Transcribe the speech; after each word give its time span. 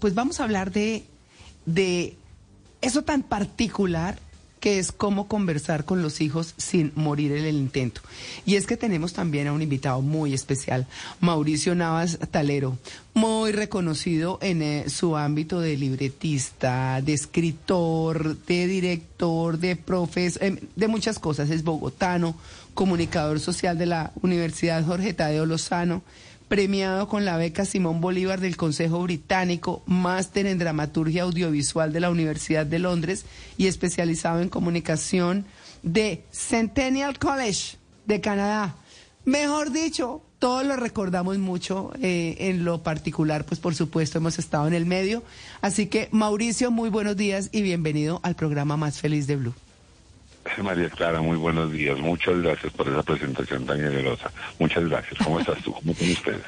Pues 0.00 0.14
vamos 0.14 0.40
a 0.40 0.44
hablar 0.44 0.72
de, 0.72 1.04
de 1.66 2.16
eso 2.80 3.02
tan 3.02 3.22
particular 3.22 4.18
que 4.60 4.78
es 4.78 4.92
cómo 4.92 5.26
conversar 5.26 5.84
con 5.84 6.02
los 6.02 6.20
hijos 6.20 6.54
sin 6.58 6.92
morir 6.94 7.32
en 7.32 7.46
el 7.46 7.56
intento. 7.56 8.02
Y 8.44 8.56
es 8.56 8.66
que 8.66 8.76
tenemos 8.76 9.14
también 9.14 9.46
a 9.46 9.52
un 9.52 9.62
invitado 9.62 10.02
muy 10.02 10.34
especial, 10.34 10.86
Mauricio 11.18 11.74
Navas 11.74 12.18
Talero, 12.30 12.78
muy 13.14 13.52
reconocido 13.52 14.38
en 14.42 14.62
eh, 14.62 14.84
su 14.88 15.16
ámbito 15.16 15.60
de 15.60 15.76
libretista, 15.76 17.00
de 17.00 17.14
escritor, 17.14 18.36
de 18.44 18.66
director, 18.66 19.58
de 19.58 19.76
profesor, 19.76 20.44
em, 20.44 20.58
de 20.76 20.88
muchas 20.88 21.18
cosas. 21.18 21.48
Es 21.50 21.64
bogotano, 21.64 22.36
comunicador 22.74 23.40
social 23.40 23.78
de 23.78 23.86
la 23.86 24.12
Universidad 24.22 24.84
Jorge 24.84 25.14
Tadeo 25.14 25.46
Lozano 25.46 26.02
premiado 26.50 27.06
con 27.06 27.24
la 27.24 27.36
beca 27.36 27.64
Simón 27.64 28.00
Bolívar 28.00 28.40
del 28.40 28.56
Consejo 28.56 29.00
Británico, 29.04 29.84
máster 29.86 30.46
en 30.46 30.58
dramaturgia 30.58 31.22
audiovisual 31.22 31.92
de 31.92 32.00
la 32.00 32.10
Universidad 32.10 32.66
de 32.66 32.80
Londres 32.80 33.24
y 33.56 33.68
especializado 33.68 34.40
en 34.40 34.48
comunicación 34.48 35.46
de 35.84 36.24
Centennial 36.32 37.20
College 37.20 37.76
de 38.06 38.20
Canadá. 38.20 38.74
Mejor 39.24 39.70
dicho, 39.70 40.22
todos 40.40 40.66
lo 40.66 40.74
recordamos 40.74 41.38
mucho 41.38 41.92
eh, 42.02 42.34
en 42.40 42.64
lo 42.64 42.82
particular, 42.82 43.44
pues 43.44 43.60
por 43.60 43.76
supuesto 43.76 44.18
hemos 44.18 44.40
estado 44.40 44.66
en 44.66 44.74
el 44.74 44.86
medio. 44.86 45.22
Así 45.60 45.86
que 45.86 46.08
Mauricio, 46.10 46.72
muy 46.72 46.90
buenos 46.90 47.16
días 47.16 47.50
y 47.52 47.62
bienvenido 47.62 48.18
al 48.24 48.34
programa 48.34 48.76
Más 48.76 48.98
Feliz 48.98 49.28
de 49.28 49.36
Blue. 49.36 49.54
María 50.62 50.88
Clara, 50.90 51.20
muy 51.20 51.36
buenos 51.36 51.72
días. 51.72 51.98
Muchas 51.98 52.40
gracias 52.40 52.72
por 52.72 52.88
esa 52.88 53.02
presentación 53.02 53.66
tan 53.66 53.78
generosa. 53.78 54.30
Muchas 54.58 54.88
gracias. 54.88 55.18
¿Cómo 55.24 55.40
estás 55.40 55.62
tú? 55.62 55.72
¿Cómo 55.72 55.92
están 55.92 56.10
ustedes? 56.10 56.42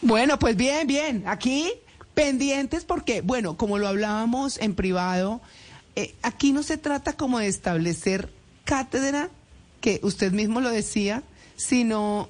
Bueno, 0.00 0.38
pues 0.38 0.56
bien, 0.56 0.86
bien. 0.86 1.24
Aquí 1.26 1.70
pendientes 2.14 2.84
porque, 2.84 3.20
bueno, 3.20 3.56
como 3.56 3.78
lo 3.78 3.88
hablábamos 3.88 4.58
en 4.58 4.74
privado, 4.74 5.40
eh, 5.96 6.14
aquí 6.22 6.52
no 6.52 6.62
se 6.62 6.78
trata 6.78 7.14
como 7.14 7.38
de 7.38 7.48
establecer 7.48 8.30
cátedra, 8.64 9.28
que 9.80 10.00
usted 10.02 10.32
mismo 10.32 10.60
lo 10.60 10.70
decía, 10.70 11.22
sino 11.56 12.28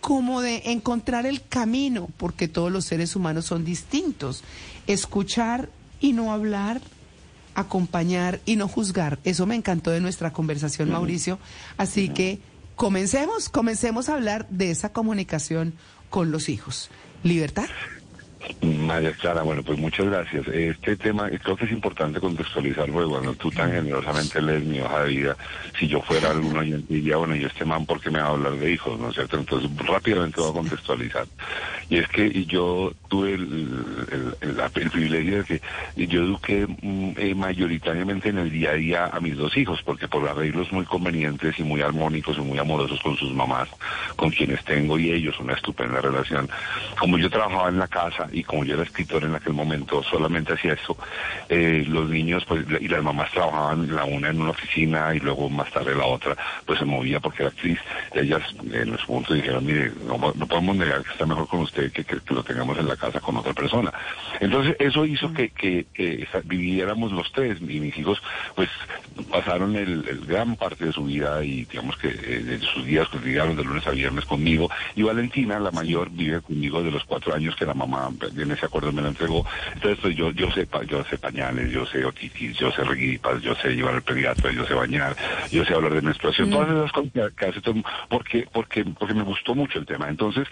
como 0.00 0.40
de 0.40 0.62
encontrar 0.66 1.26
el 1.26 1.46
camino, 1.46 2.08
porque 2.16 2.48
todos 2.48 2.70
los 2.70 2.84
seres 2.84 3.16
humanos 3.16 3.46
son 3.46 3.64
distintos. 3.64 4.42
Escuchar 4.86 5.68
y 6.00 6.12
no 6.12 6.32
hablar 6.32 6.80
acompañar 7.54 8.40
y 8.44 8.56
no 8.56 8.68
juzgar. 8.68 9.18
Eso 9.24 9.46
me 9.46 9.54
encantó 9.54 9.90
de 9.90 10.00
nuestra 10.00 10.32
conversación, 10.32 10.90
Mauricio. 10.90 11.38
Así 11.76 12.08
que 12.08 12.40
comencemos, 12.74 13.48
comencemos 13.48 14.08
a 14.08 14.14
hablar 14.14 14.48
de 14.50 14.70
esa 14.70 14.92
comunicación 14.92 15.74
con 16.10 16.30
los 16.30 16.48
hijos. 16.48 16.90
¿Libertad? 17.22 17.66
María 18.62 19.12
Clara, 19.12 19.42
bueno, 19.42 19.62
pues 19.62 19.78
muchas 19.78 20.06
gracias. 20.06 20.46
Este 20.48 20.96
tema 20.96 21.28
creo 21.42 21.56
que 21.56 21.64
es 21.64 21.72
importante 21.72 22.20
contextualizarlo, 22.20 22.92
porque 22.92 23.10
cuando 23.10 23.34
tú 23.34 23.50
tan 23.50 23.72
generosamente 23.72 24.40
lees 24.40 24.64
mi 24.64 24.80
hoja 24.80 25.04
de 25.04 25.08
vida, 25.08 25.36
si 25.78 25.88
yo 25.88 26.00
fuera 26.00 26.30
algún 26.30 26.56
oyente 26.56 26.94
diría, 26.94 27.16
bueno, 27.16 27.34
y 27.36 27.44
este 27.44 27.64
man, 27.64 27.86
¿por 27.86 28.00
qué 28.00 28.10
me 28.10 28.20
va 28.20 28.26
a 28.26 28.30
hablar 28.30 28.52
de 28.52 28.72
hijos? 28.72 28.98
¿No 28.98 29.08
es 29.08 29.14
cierto? 29.14 29.38
Entonces, 29.38 29.70
rápidamente 29.86 30.40
voy 30.40 30.50
a 30.50 30.54
contextualizar. 30.54 31.26
Y 31.88 31.98
es 31.98 32.08
que 32.08 32.44
yo 32.46 32.92
tuve 33.08 33.34
el, 33.34 34.34
el, 34.40 34.90
privilegio 34.90 35.42
de 35.42 35.44
que 35.44 36.06
yo 36.06 36.22
eduqué 36.22 36.66
mm, 36.66 37.12
eh, 37.16 37.34
mayoritariamente 37.34 38.30
en 38.30 38.38
el 38.38 38.50
día 38.50 38.70
a 38.70 38.74
día 38.74 39.06
a 39.06 39.20
mis 39.20 39.36
dos 39.36 39.56
hijos, 39.56 39.82
porque 39.82 40.08
por 40.08 40.28
arreglos 40.28 40.72
muy 40.72 40.84
convenientes 40.84 41.58
y 41.58 41.62
muy 41.62 41.82
armónicos 41.82 42.36
y 42.38 42.40
muy 42.40 42.58
amorosos 42.58 43.00
con 43.02 43.16
sus 43.16 43.32
mamás, 43.32 43.68
con 44.16 44.30
quienes 44.30 44.64
tengo 44.64 44.98
y 44.98 45.12
ellos 45.12 45.38
una 45.40 45.54
estupenda 45.54 46.00
relación. 46.00 46.48
Como 46.98 47.18
yo 47.18 47.30
trabajaba 47.30 47.68
en 47.68 47.78
la 47.78 47.88
casa, 47.88 48.28
y 48.34 48.42
como 48.42 48.64
yo 48.64 48.74
era 48.74 48.82
escritor 48.82 49.24
en 49.24 49.34
aquel 49.34 49.52
momento, 49.52 50.02
solamente 50.02 50.52
hacía 50.54 50.72
eso. 50.72 50.96
Eh, 51.48 51.84
los 51.86 52.10
niños 52.10 52.44
pues 52.46 52.64
y 52.80 52.88
las 52.88 53.02
mamás 53.02 53.30
trabajaban 53.30 53.94
la 53.94 54.04
una 54.04 54.30
en 54.30 54.40
una 54.40 54.50
oficina 54.50 55.14
y 55.14 55.20
luego 55.20 55.48
más 55.48 55.70
tarde 55.70 55.94
la 55.94 56.06
otra 56.06 56.36
pues 56.66 56.78
se 56.78 56.84
movía 56.84 57.20
porque 57.20 57.44
era 57.44 57.50
actriz. 57.50 57.78
Ellas 58.12 58.42
en 58.72 58.90
los 58.90 59.04
puntos 59.04 59.36
dijeron, 59.36 59.64
mire, 59.64 59.92
no, 60.06 60.18
podemos 60.46 60.76
negar 60.76 61.02
que 61.02 61.12
está 61.12 61.26
mejor 61.26 61.46
con 61.46 61.60
usted 61.60 61.92
que, 61.92 62.04
que, 62.04 62.16
lo 62.34 62.42
tengamos 62.42 62.76
en 62.78 62.88
la 62.88 62.96
casa 62.96 63.20
con 63.20 63.36
otra 63.36 63.52
persona. 63.52 63.92
Entonces 64.40 64.76
eso 64.80 65.04
hizo 65.04 65.32
que, 65.32 65.50
que, 65.50 65.86
viviéramos 66.44 67.12
los 67.12 67.30
tres 67.32 67.58
y 67.60 67.80
mis 67.80 67.96
hijos 67.96 68.20
pues 68.56 68.68
pasaron 69.30 69.76
el, 69.76 70.02
gran 70.26 70.56
parte 70.56 70.86
de 70.86 70.92
su 70.92 71.04
vida 71.04 71.44
y 71.44 71.64
digamos 71.64 71.96
que 71.96 72.08
eh, 72.08 72.42
de 72.42 72.58
sus 72.58 72.84
días 72.84 73.08
cotidianos 73.08 73.56
de 73.56 73.64
lunes 73.64 73.86
a 73.86 73.90
viernes 73.90 74.24
conmigo 74.24 74.70
y 74.96 75.02
Valentina, 75.02 75.58
la 75.60 75.70
mayor, 75.70 76.10
vive 76.10 76.40
conmigo 76.40 76.82
de 76.82 76.90
los 76.90 77.04
cuatro 77.04 77.34
años 77.34 77.54
que 77.56 77.66
la 77.66 77.74
mamá 77.74 78.10
en 78.36 78.50
ese 78.50 78.66
acuerdo 78.66 78.92
me 78.92 79.02
lo 79.02 79.08
entregó. 79.08 79.46
Entonces, 79.74 79.98
pues, 80.00 80.16
yo, 80.16 80.30
yo 80.32 80.50
sé, 80.52 80.66
yo 80.86 81.04
sé 81.04 81.18
pañales, 81.18 81.70
yo 81.70 81.86
sé 81.86 82.04
otitis, 82.04 82.56
yo 82.56 82.70
sé 82.72 82.84
rigidipas, 82.84 83.40
yo 83.42 83.54
sé 83.56 83.70
llevar 83.70 83.94
al 83.94 84.02
pediatra, 84.02 84.52
yo 84.52 84.64
sé 84.66 84.74
bañar, 84.74 85.16
yo 85.50 85.64
sé 85.64 85.74
hablar 85.74 85.94
de 85.94 86.02
menstruación, 86.02 86.50
todas 86.50 86.70
esas 86.70 86.92
cosas 86.92 87.12
que, 87.12 87.46
hace 87.46 87.60
todo, 87.60 87.74
porque, 88.08 88.46
porque, 88.52 88.84
porque 88.84 89.14
me 89.14 89.22
gustó 89.22 89.54
mucho 89.54 89.78
el 89.78 89.86
tema. 89.86 90.08
Entonces, 90.08 90.48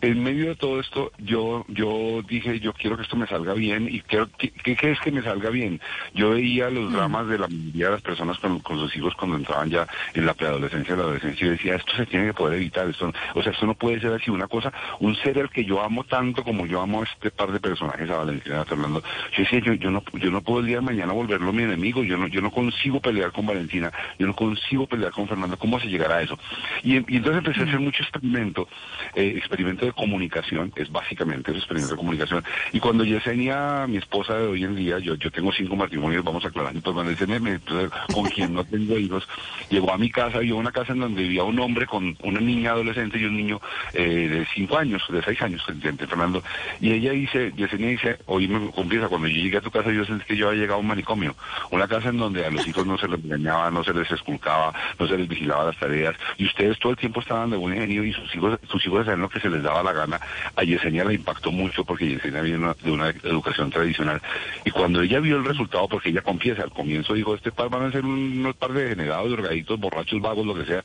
en 0.00 0.22
medio 0.22 0.48
de 0.48 0.56
todo 0.56 0.80
esto, 0.80 1.12
yo, 1.18 1.64
yo 1.68 2.22
dije, 2.28 2.60
yo 2.60 2.72
quiero 2.72 2.96
que 2.96 3.02
esto 3.02 3.16
me 3.16 3.26
salga 3.26 3.54
bien 3.54 3.88
y 3.90 4.00
quiero, 4.00 4.28
¿qué, 4.38 4.52
es 4.64 5.00
que 5.00 5.12
me 5.12 5.22
salga 5.22 5.50
bien? 5.50 5.80
Yo 6.14 6.30
veía 6.30 6.70
los 6.70 6.90
mm. 6.90 6.94
dramas 6.94 7.28
de 7.28 7.38
la 7.38 7.48
mayoría 7.48 7.86
de 7.86 7.92
las 7.92 8.02
personas 8.02 8.38
con, 8.38 8.60
con 8.60 8.78
sus 8.78 8.94
hijos 8.96 9.14
cuando 9.14 9.36
entraban 9.36 9.70
ya 9.70 9.86
en 10.14 10.26
la 10.26 10.34
preadolescencia, 10.34 10.96
la 10.96 11.02
adolescencia, 11.02 11.46
y 11.46 11.50
decía, 11.50 11.76
esto 11.76 11.92
se 11.96 12.06
tiene 12.06 12.26
que 12.26 12.34
poder 12.34 12.56
evitar, 12.56 12.88
esto, 12.88 13.12
o 13.34 13.42
sea, 13.42 13.52
esto 13.52 13.66
no 13.66 13.74
puede 13.74 14.00
ser 14.00 14.12
así, 14.12 14.30
una 14.30 14.48
cosa, 14.48 14.72
un 15.00 15.14
ser 15.16 15.38
al 15.38 15.50
que 15.50 15.64
yo 15.64 15.82
amo 15.82 16.04
tanto 16.04 16.44
como 16.44 16.66
yo 16.66 16.80
amo 16.80 17.00
a 17.00 17.04
este 17.12 17.30
par 17.30 17.52
de 17.52 17.60
personajes 17.60 18.08
a 18.10 18.18
Valentina 18.18 18.64
Fernando. 18.64 19.02
Yo 19.36 19.42
decía, 19.44 19.60
yo, 19.60 19.74
yo 19.74 19.90
no, 19.90 20.02
yo 20.14 20.30
no 20.30 20.40
puedo 20.42 20.60
el 20.60 20.66
día 20.66 20.76
de 20.76 20.82
mañana 20.82 21.12
volverlo 21.12 21.52
mi 21.52 21.62
enemigo, 21.62 22.02
yo 22.02 22.16
no, 22.16 22.26
yo 22.26 22.40
no 22.40 22.50
consigo 22.50 23.00
pelear 23.00 23.32
con 23.32 23.46
Valentina, 23.46 23.92
yo 24.18 24.26
no 24.26 24.34
consigo 24.34 24.86
pelear 24.86 25.12
con 25.12 25.28
Fernando, 25.28 25.56
¿cómo 25.58 25.78
se 25.80 25.88
llegará 25.88 26.16
a 26.16 26.22
eso? 26.22 26.38
Y, 26.82 26.96
entonces 26.96 27.38
empecé 27.38 27.60
a 27.60 27.64
hacer 27.64 27.80
mucho 27.80 28.02
experimento, 28.02 28.68
eh, 29.14 29.34
experimento 29.36 29.86
de 29.86 29.92
comunicación, 29.92 30.72
es 30.76 30.90
básicamente 30.90 31.50
ese 31.50 31.58
experimento 31.58 31.94
de 31.94 31.98
comunicación. 31.98 32.44
Y 32.72 32.80
cuando 32.80 33.04
Yesenia, 33.04 33.86
mi 33.88 33.98
esposa 33.98 34.36
de 34.36 34.46
hoy 34.46 34.64
en 34.64 34.76
día, 34.76 34.98
yo, 34.98 35.14
yo 35.16 35.30
tengo 35.30 35.52
cinco 35.52 35.76
matrimonios, 35.76 36.24
vamos 36.24 36.44
aclarando, 36.44 36.80
pues 36.80 36.94
cuando 36.94 37.12
Yesenia, 37.12 37.40
me, 37.40 37.60
con 38.12 38.24
quien 38.24 38.54
no 38.54 38.64
tengo 38.64 38.98
hijos, 38.98 39.28
llegó 39.70 39.92
a 39.92 39.98
mi 39.98 40.10
casa, 40.10 40.38
vio 40.38 40.56
una 40.56 40.72
casa 40.72 40.92
en 40.92 41.00
donde 41.00 41.22
vivía 41.22 41.44
un 41.44 41.58
hombre 41.58 41.86
con 41.86 42.16
una 42.22 42.40
niña 42.40 42.72
adolescente 42.72 43.18
y 43.18 43.24
un 43.24 43.36
niño 43.36 43.60
eh, 43.92 44.28
de 44.28 44.46
cinco 44.54 44.78
años, 44.78 45.02
de 45.08 45.22
seis 45.22 45.40
años, 45.42 45.62
Fernando, 46.08 46.42
y 46.80 46.92
ella 46.92 47.01
dice, 47.10 47.52
Yesenia 47.56 47.88
dice, 47.88 48.18
hoy 48.26 48.48
me 48.48 48.70
confiesa, 48.70 49.08
cuando 49.08 49.28
yo 49.28 49.36
llegué 49.36 49.58
a 49.58 49.60
tu 49.60 49.70
casa 49.70 49.90
yo 49.90 50.04
sentí 50.04 50.24
que 50.24 50.36
yo 50.36 50.48
había 50.48 50.60
llegado 50.60 50.78
a 50.78 50.80
un 50.80 50.86
manicomio, 50.86 51.34
una 51.70 51.88
casa 51.88 52.10
en 52.10 52.18
donde 52.18 52.46
a 52.46 52.50
los 52.50 52.66
hijos 52.66 52.86
no 52.86 52.96
se 52.96 53.08
les 53.08 53.22
engañaba, 53.24 53.70
no 53.70 53.82
se 53.82 53.92
les 53.92 54.10
esculcaba, 54.10 54.72
no 54.98 55.06
se 55.06 55.18
les 55.18 55.28
vigilaba 55.28 55.64
las 55.64 55.76
tareas, 55.76 56.14
y 56.38 56.46
ustedes 56.46 56.78
todo 56.78 56.92
el 56.92 56.98
tiempo 56.98 57.20
estaban 57.20 57.50
de 57.50 57.56
buen 57.56 57.74
ingenio 57.74 58.04
y 58.04 58.12
sus 58.12 58.34
hijos, 58.34 58.58
sus 58.68 58.84
hijos 58.86 59.00
hacían 59.00 59.20
lo 59.20 59.28
que 59.28 59.40
se 59.40 59.50
les 59.50 59.62
daba 59.62 59.82
la 59.82 59.92
gana. 59.92 60.20
A 60.54 60.62
Yesenia 60.62 61.04
le 61.04 61.14
impactó 61.14 61.50
mucho 61.50 61.84
porque 61.84 62.08
Yesenia 62.08 62.40
viene 62.40 62.72
de 62.82 62.90
una 62.90 63.08
educación 63.08 63.70
tradicional, 63.70 64.20
y 64.64 64.70
cuando 64.70 65.02
ella 65.02 65.20
vio 65.20 65.36
el 65.36 65.44
resultado, 65.44 65.88
porque 65.88 66.10
ella 66.10 66.22
confiesa, 66.22 66.62
al 66.62 66.70
comienzo 66.70 67.14
dijo, 67.14 67.34
este 67.34 67.52
par 67.52 67.68
van 67.68 67.84
a 67.84 67.92
ser 67.92 68.04
unos 68.04 68.54
par 68.56 68.72
de 68.72 68.84
degenerados, 68.84 69.30
drogaditos, 69.30 69.80
borrachos, 69.80 70.20
vagos, 70.20 70.46
lo 70.46 70.54
que 70.54 70.64
sea, 70.64 70.84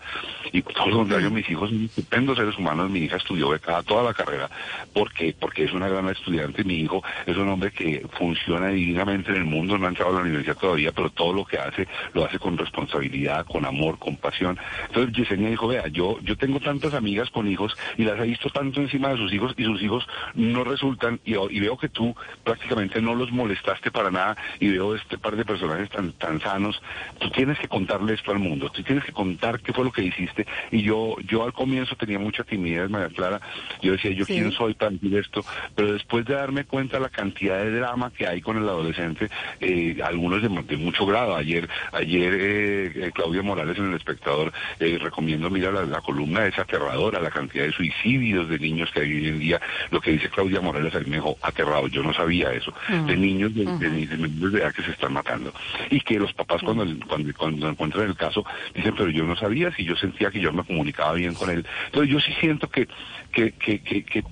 y 0.52 0.62
todo 0.62 0.88
lo 0.88 0.98
contrario, 0.98 1.32
mis 1.32 1.50
hijos 1.50 1.70
son 1.70 1.86
estupendos 1.86 2.38
seres 2.38 2.58
humanos, 2.58 2.90
mi 2.90 3.00
hija 3.00 3.18
estudió 3.18 3.50
becada 3.50 3.84
toda 3.84 4.04
la 4.04 4.14
carrera, 4.14 4.50
porque 4.94 5.36
porque 5.40 5.64
es 5.64 5.74
una 5.74 5.88
gran 5.88 5.97
estudiante, 6.06 6.64
mi 6.64 6.76
hijo 6.76 7.04
es 7.26 7.36
un 7.38 7.50
hombre 7.50 7.72
que 7.72 8.06
funciona 8.18 8.70
divinamente 8.70 9.32
en 9.32 9.38
el 9.38 9.46
mundo, 9.46 9.78
no 9.78 9.86
ha 9.86 9.90
entrado 9.90 10.12
a 10.12 10.16
la 10.16 10.22
universidad 10.22 10.58
todavía, 10.58 10.92
pero 10.92 11.10
todo 11.10 11.34
lo 11.34 11.46
que 11.46 11.58
hace 11.58 11.88
lo 12.14 12.26
hace 12.26 12.40
con 12.40 12.58
responsabilidad, 12.58 13.46
con 13.46 13.66
amor, 13.66 13.98
con 13.98 14.16
pasión. 14.18 14.58
Entonces 14.88 15.14
Yesenia 15.16 15.50
dijo, 15.50 15.68
vea, 15.68 15.88
yo, 15.88 16.20
yo 16.22 16.38
tengo 16.38 16.60
tantas 16.60 16.94
amigas 16.94 17.30
con 17.30 17.48
hijos 17.48 17.76
y 17.98 18.04
las 18.04 18.20
he 18.20 18.24
visto 18.24 18.50
tanto 18.50 18.82
encima 18.82 19.10
de 19.10 19.18
sus 19.18 19.34
hijos 19.34 19.54
y 19.58 19.64
sus 19.64 19.82
hijos 19.82 20.08
no 20.34 20.64
resultan 20.64 21.20
y, 21.26 21.34
veo 21.60 21.78
que 21.78 21.90
tú 21.90 22.16
prácticamente 22.44 23.02
no 23.02 23.16
los 23.16 23.32
molestaste 23.32 23.92
para 23.92 24.12
nada 24.12 24.38
y 24.60 24.70
veo 24.70 24.96
este 24.96 25.18
par 25.18 25.36
de 25.36 25.46
personajes 25.46 25.90
tan, 25.90 26.14
tan 26.14 26.40
sanos. 26.40 26.82
Tú 27.20 27.30
tienes 27.32 27.60
que 27.60 27.68
contarle 27.68 28.14
esto 28.14 28.32
al 28.32 28.40
mundo, 28.40 28.70
tú 28.70 28.84
tienes 28.84 29.04
que 29.04 29.12
contar 29.12 29.60
qué 29.60 29.74
fue 29.74 29.84
lo 29.84 29.92
que 29.92 30.04
hiciste. 30.04 30.46
Y 30.72 30.82
yo, 30.84 31.16
yo 31.28 31.44
al 31.44 31.54
comienzo 31.54 31.96
tenía 31.96 32.20
mucha 32.20 32.44
timidez, 32.44 32.90
María 32.90 33.10
Clara. 33.10 33.42
Yo 33.82 33.94
decía, 33.94 34.12
yo 34.12 34.26
quién 34.26 34.52
soy 34.52 34.74
para 34.74 34.92
decir 34.92 35.16
esto, 35.18 35.44
pero 35.76 35.87
pero 35.88 35.94
después 35.94 36.26
de 36.26 36.34
darme 36.34 36.66
cuenta 36.66 37.00
la 37.00 37.08
cantidad 37.08 37.60
de 37.60 37.72
drama 37.72 38.12
que 38.12 38.28
hay 38.28 38.42
con 38.42 38.58
el 38.58 38.68
adolescente, 38.68 39.30
eh, 39.62 39.98
algunos 40.04 40.42
de, 40.42 40.50
de, 40.50 40.76
mucho 40.76 41.06
grado. 41.06 41.34
Ayer, 41.34 41.70
ayer 41.94 42.34
eh, 42.34 42.92
eh 42.94 43.12
Claudia 43.14 43.42
Morales 43.42 43.78
en 43.78 43.86
El 43.86 43.94
Espectador 43.94 44.52
eh, 44.82 45.00
recomiendo, 45.02 45.50
mira, 45.50 45.72
la, 45.72 45.86
la, 45.86 46.02
columna 46.02 46.46
es 46.46 46.60
aterradora, 46.60 47.22
la 47.22 47.30
cantidad 47.30 47.64
de 47.64 47.72
suicidios 47.72 48.50
de 48.50 48.60
niños 48.60 48.90
que 48.92 49.00
hay 49.00 49.14
hoy 49.14 49.28
en 49.30 49.40
día. 49.40 49.62
Lo 49.90 50.02
que 50.02 50.12
dice 50.12 50.30
Claudia 50.30 50.60
Morales 50.60 50.94
a 50.94 51.00
mí 51.00 51.06
me 51.08 51.16
dejó 51.16 51.38
aterrado, 51.42 51.88
yo 51.88 52.04
no 52.04 52.14
sabía 52.14 52.52
eso, 52.52 52.74
de 52.90 53.16
niños 53.16 53.56
de, 53.56 53.64
de, 53.64 53.90
de, 53.90 54.18
de, 54.18 54.58
edad 54.60 54.74
que 54.74 54.84
se 54.84 54.92
están 54.92 55.14
matando. 55.14 55.54
Y 55.90 56.02
que 56.02 56.20
los 56.20 56.34
papás 56.34 56.64
cuando, 56.64 56.86
cuando, 57.08 57.34
cuando 57.34 57.70
encuentran 57.70 58.08
el 58.08 58.18
caso 58.18 58.44
dicen, 58.76 58.94
pero 58.98 59.10
yo 59.10 59.24
no 59.24 59.38
sabía 59.38 59.72
si 59.72 59.86
yo 59.86 59.96
sentía 59.96 60.32
que 60.32 60.42
yo 60.42 60.52
me 60.52 60.66
comunicaba 60.66 61.14
bien 61.14 61.34
con 61.34 61.50
él. 61.50 61.66
Entonces 61.86 62.12
yo 62.12 62.20
sí 62.20 62.34
siento 62.42 62.68
que, 62.68 62.90
que, 63.32 63.54
que, 63.54 63.80
que, 63.80 64.04
que, 64.04 64.24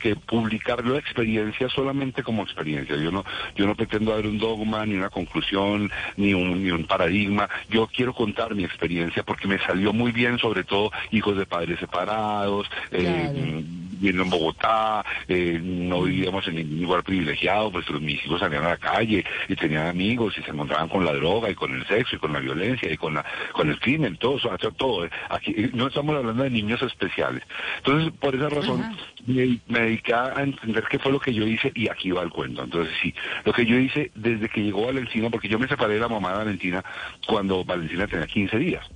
que 0.00 0.16
publicar 0.16 0.82
la 0.88 0.98
experiencia 0.98 1.68
solamente 1.68 2.22
como 2.22 2.42
experiencia. 2.42 2.96
Yo 2.96 3.10
no, 3.10 3.24
yo 3.56 3.66
no 3.66 3.74
pretendo 3.74 4.14
dar 4.14 4.26
un 4.26 4.38
dogma, 4.38 4.84
ni 4.86 4.94
una 4.94 5.10
conclusión, 5.10 5.90
ni 6.16 6.34
un, 6.34 6.62
ni 6.62 6.70
un 6.70 6.84
paradigma. 6.84 7.48
Yo 7.68 7.86
quiero 7.86 8.12
contar 8.14 8.54
mi 8.54 8.64
experiencia 8.64 9.22
porque 9.22 9.48
me 9.48 9.58
salió 9.58 9.92
muy 9.92 10.12
bien, 10.12 10.38
sobre 10.38 10.64
todo 10.64 10.90
hijos 11.10 11.36
de 11.36 11.46
padres 11.46 11.78
separados, 11.78 12.66
eh, 12.90 13.00
claro. 13.00 13.32
eh, 13.36 13.64
viviendo 13.98 14.22
en 14.22 14.30
Bogotá, 14.30 15.04
eh, 15.26 15.60
no 15.62 16.02
vivíamos 16.02 16.46
en 16.48 16.56
ningún 16.56 16.82
lugar 16.82 17.02
privilegiado, 17.02 17.70
pues 17.70 17.88
mis 18.00 18.24
hijos 18.24 18.40
salían 18.40 18.64
a 18.64 18.70
la 18.70 18.76
calle 18.76 19.24
y 19.48 19.56
tenían 19.56 19.88
amigos 19.88 20.36
y 20.38 20.42
se 20.42 20.50
encontraban 20.50 20.88
con 20.88 21.04
la 21.04 21.12
droga 21.12 21.50
y 21.50 21.54
con 21.54 21.74
el 21.74 21.86
sexo 21.86 22.16
y 22.16 22.18
con 22.18 22.32
la 22.32 22.40
violencia 22.40 22.90
y 22.90 22.96
con 22.96 23.14
la, 23.14 23.24
con 23.52 23.68
el 23.68 23.78
crimen, 23.80 24.16
todo 24.16 24.36
eso, 24.36 24.50
todo. 24.76 25.08
Aquí 25.28 25.70
no 25.72 25.88
estamos 25.88 26.16
hablando 26.16 26.42
de 26.42 26.50
niños 26.50 26.80
especiales. 26.82 27.42
Entonces, 27.78 28.12
por 28.18 28.34
esa 28.34 28.48
razón, 28.48 28.96
me, 29.26 29.58
me, 29.66 29.80
dediqué 29.80 30.14
a 30.14 30.34
entender 30.42 30.84
qué 30.90 30.98
fue 30.98 31.12
lo 31.12 31.20
que 31.20 31.34
yo 31.34 31.46
hice 31.46 31.72
y 31.74 31.88
aquí 31.88 32.10
va 32.10 32.22
el 32.22 32.30
cuento. 32.30 32.62
Entonces, 32.62 32.94
sí, 33.02 33.14
lo 33.44 33.52
que 33.52 33.66
yo 33.66 33.78
hice 33.78 34.10
desde 34.14 34.48
que 34.48 34.62
llegó 34.62 34.86
Valentina, 34.86 35.30
porque 35.30 35.48
yo 35.48 35.58
me 35.58 35.68
separé 35.68 35.94
de 35.94 36.00
la 36.00 36.08
mamá 36.08 36.30
de 36.32 36.38
Valentina 36.38 36.84
cuando 37.26 37.64
Valentina 37.64 38.06
tenía 38.06 38.26
15 38.26 38.58
días 38.58 38.86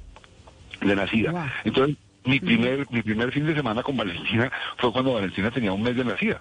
de 0.81 0.97
nacida. 0.97 1.33
Wow. 1.33 1.47
Entonces, 1.65 1.97
mi 2.25 2.41
primer, 2.41 2.87
mi 2.91 3.03
primer 3.03 3.33
fin 3.33 3.47
de 3.47 3.55
semana 3.55 3.83
con 3.83 3.97
Valentina 3.97 4.51
fue 4.79 4.93
cuando 4.93 5.15
Valentina 5.15 5.51
tenía 5.51 5.73
un 5.73 5.83
mes 5.83 5.97
de 5.97 6.05
nacida. 6.05 6.41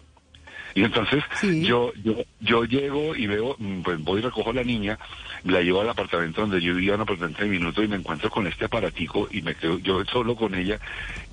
Y 0.73 0.83
entonces 0.83 1.23
sí. 1.39 1.65
yo, 1.65 1.91
yo, 2.03 2.15
yo 2.39 2.63
llego 2.63 3.15
y 3.15 3.27
veo, 3.27 3.57
pues 3.83 4.01
voy 4.01 4.19
y 4.19 4.23
recojo 4.23 4.51
a 4.51 4.53
la 4.53 4.63
niña, 4.63 4.97
la 5.43 5.61
llevo 5.61 5.81
al 5.81 5.89
apartamento 5.89 6.41
donde 6.41 6.61
yo 6.61 6.73
vivía 6.73 6.95
un 6.95 7.01
apartamento 7.01 7.43
de 7.43 7.49
minutos 7.49 7.83
y 7.83 7.87
me 7.87 7.97
encuentro 7.97 8.29
con 8.29 8.47
este 8.47 8.65
aparatico 8.65 9.27
y 9.31 9.41
me 9.41 9.55
quedo 9.55 9.79
yo 9.79 10.03
solo 10.05 10.35
con 10.35 10.55
ella. 10.55 10.79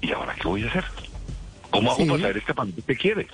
¿Y 0.01 0.13
ahora 0.13 0.35
qué 0.35 0.49
voy 0.49 0.65
a 0.65 0.69
hacer? 0.69 0.85
¿Cómo 1.71 1.93
hago 1.93 2.03
sí. 2.03 2.09
para 2.09 2.21
traer 2.21 2.37
este 2.39 2.55
pan 2.55 2.73
que 2.73 2.97
quiere? 2.97 3.29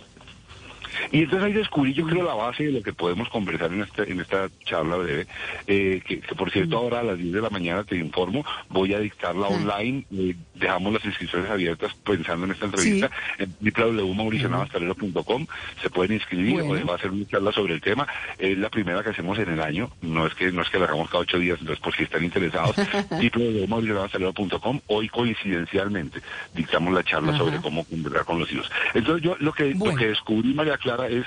Y 1.13 1.21
entonces 1.21 1.47
ahí 1.47 1.53
descubrí, 1.53 1.93
yo 1.93 2.07
creo, 2.07 2.25
la 2.25 2.35
base 2.35 2.65
de 2.65 2.73
lo 2.73 2.83
que 2.83 2.93
podemos 2.93 3.29
conversar 3.29 3.73
en 3.73 3.83
esta, 3.83 4.03
en 4.05 4.21
esta 4.21 4.49
charla 4.65 4.97
breve, 4.97 5.27
eh, 5.67 6.03
que, 6.07 6.21
que, 6.21 6.35
por 6.35 6.51
cierto 6.51 6.77
ahora 6.77 7.01
a 7.01 7.03
las 7.03 7.19
10 7.19 7.33
de 7.33 7.41
la 7.41 7.51
mañana 7.51 7.85
te 7.85 7.97
informo, 7.97 8.45
voy 8.69 8.95
a 8.95 8.99
dictarla 8.99 9.49
sí. 9.49 9.55
online, 9.55 10.05
eh, 10.13 10.35
dejamos 10.55 10.93
las 10.93 11.05
inscripciones 11.05 11.51
abiertas 11.51 11.95
pensando 12.05 12.47
en 12.47 12.53
esta 12.53 12.67
entrevista 12.67 13.11
sí. 13.39 13.45
en 13.45 13.73
www.mauricionavastalero.com, 13.73 15.47
se 15.83 15.91
pueden 15.91 16.13
inscribir, 16.13 16.63
bueno. 16.63 16.87
va 16.87 16.95
a 16.95 16.97
hacer 16.97 17.11
una 17.11 17.27
charla 17.27 17.53
sobre 17.53 17.75
el 17.75 17.81
tema, 17.81 18.07
es 18.39 18.57
la 18.59 18.71
primera 18.71 19.03
que 19.03 19.11
hacemos 19.11 19.39
en 19.39 19.51
el 19.51 19.61
año, 19.61 19.91
no 20.03 20.27
es 20.27 20.35
que 20.35 20.51
no 20.53 20.63
es 20.63 20.71
que 20.71 20.79
la 20.79 20.87
hagamos 20.87 21.09
cada 21.09 21.21
ocho 21.21 21.39
días, 21.39 21.59
entonces 21.61 21.83
por 21.83 21.95
si 21.95 22.05
están 22.05 22.25
interesados, 22.25 22.77
www.mauricionavastalero.com, 23.11 24.81
hoy 24.87 25.09
coincidencialmente 25.09 26.21
dictamos 26.55 26.95
la 26.95 27.03
charla 27.03 27.31
Ajá. 27.31 27.39
sobre 27.39 27.59
cómo 27.59 27.85
conversar 27.85 28.25
con 28.25 28.39
los 28.39 28.51
hijos. 28.53 28.71
Entonces 28.95 29.23
yo 29.23 29.37
lo 29.39 29.53
que, 29.53 29.75
bueno. 29.75 29.95
lo 29.95 29.99
que 29.99 30.09
descubrí, 30.09 30.55
María 30.55 30.79
Clara, 30.85 31.09
es 31.09 31.25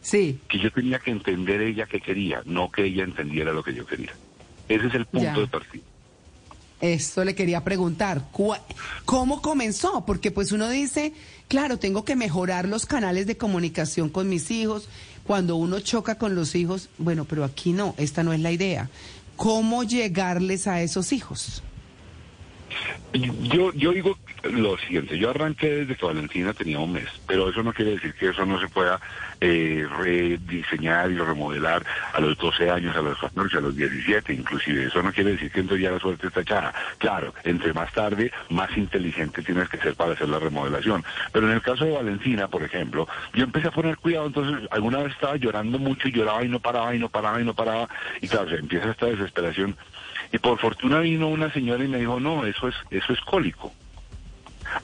sí. 0.00 0.38
que 0.48 0.60
yo 0.60 0.70
tenía 0.70 1.00
que 1.00 1.10
entender 1.10 1.60
ella 1.60 1.86
que 1.86 2.00
quería, 2.00 2.40
no 2.46 2.70
que 2.70 2.84
ella 2.84 3.02
entendiera 3.02 3.52
lo 3.52 3.64
que 3.64 3.74
yo 3.74 3.84
quería. 3.84 4.12
Ese 4.68 4.86
es 4.86 4.94
el 4.94 5.06
punto 5.06 5.34
ya. 5.34 5.40
de 5.40 5.46
partida. 5.48 5.82
Esto 6.80 7.24
le 7.24 7.34
quería 7.34 7.62
preguntar, 7.62 8.22
¿cómo 9.04 9.42
comenzó? 9.42 10.04
Porque 10.06 10.30
pues 10.30 10.52
uno 10.52 10.68
dice, 10.68 11.12
claro, 11.48 11.78
tengo 11.78 12.04
que 12.04 12.16
mejorar 12.16 12.68
los 12.68 12.86
canales 12.86 13.26
de 13.26 13.36
comunicación 13.36 14.08
con 14.08 14.28
mis 14.28 14.50
hijos. 14.50 14.88
Cuando 15.24 15.56
uno 15.56 15.80
choca 15.80 16.16
con 16.16 16.34
los 16.34 16.54
hijos, 16.54 16.88
bueno, 16.98 17.24
pero 17.24 17.44
aquí 17.44 17.72
no, 17.72 17.94
esta 17.98 18.22
no 18.22 18.32
es 18.32 18.40
la 18.40 18.52
idea. 18.52 18.88
¿Cómo 19.36 19.84
llegarles 19.84 20.66
a 20.66 20.82
esos 20.82 21.12
hijos? 21.12 21.62
Yo, 23.12 23.72
yo 23.74 23.92
digo 23.92 24.16
lo 24.42 24.78
siguiente, 24.78 25.18
yo 25.18 25.30
arranqué 25.30 25.68
desde 25.68 25.96
que 25.96 26.06
Valentina 26.06 26.54
tenía 26.54 26.78
un 26.78 26.92
mes, 26.92 27.08
pero 27.26 27.50
eso 27.50 27.62
no 27.62 27.72
quiere 27.72 27.92
decir 27.92 28.14
que 28.14 28.30
eso 28.30 28.46
no 28.46 28.58
se 28.58 28.68
pueda 28.68 29.00
eh, 29.40 29.86
rediseñar 29.98 31.10
y 31.10 31.18
remodelar 31.18 31.84
a 32.12 32.20
los 32.20 32.38
12 32.38 32.70
años, 32.70 32.96
a 32.96 33.02
los 33.02 33.18
14, 33.18 33.58
a 33.58 33.60
los 33.60 33.76
17 33.76 34.32
inclusive. 34.32 34.86
Eso 34.86 35.02
no 35.02 35.12
quiere 35.12 35.32
decir 35.32 35.50
que 35.50 35.60
entonces 35.60 35.84
ya 35.84 35.90
la 35.90 35.98
suerte 35.98 36.28
está 36.28 36.40
echada. 36.40 36.74
Claro, 36.98 37.34
entre 37.44 37.72
más 37.72 37.92
tarde, 37.92 38.32
más 38.48 38.74
inteligente 38.76 39.42
tienes 39.42 39.68
que 39.68 39.78
ser 39.78 39.94
para 39.94 40.12
hacer 40.12 40.28
la 40.28 40.38
remodelación. 40.38 41.04
Pero 41.32 41.48
en 41.48 41.54
el 41.54 41.62
caso 41.62 41.84
de 41.84 41.92
Valentina, 41.92 42.48
por 42.48 42.62
ejemplo, 42.62 43.06
yo 43.34 43.44
empecé 43.44 43.68
a 43.68 43.72
poner 43.72 43.96
cuidado, 43.98 44.26
entonces 44.26 44.68
alguna 44.70 44.98
vez 44.98 45.12
estaba 45.12 45.36
llorando 45.36 45.78
mucho 45.78 46.08
y 46.08 46.12
lloraba 46.12 46.44
y 46.44 46.48
no 46.48 46.60
paraba 46.60 46.94
y 46.94 46.98
no 46.98 47.08
paraba 47.08 47.40
y 47.40 47.44
no 47.44 47.54
paraba. 47.54 47.88
Y 48.20 48.28
claro, 48.28 48.48
se 48.48 48.56
empieza 48.56 48.90
esta 48.90 49.06
desesperación. 49.06 49.76
Y 50.32 50.38
por 50.38 50.58
fortuna 50.58 51.00
vino 51.00 51.28
una 51.28 51.52
señora 51.52 51.84
y 51.84 51.88
me 51.88 51.98
dijo, 51.98 52.18
no, 52.18 52.46
eso 52.46 52.68
es, 52.68 52.74
eso 52.90 53.12
es 53.12 53.20
cólico. 53.20 53.72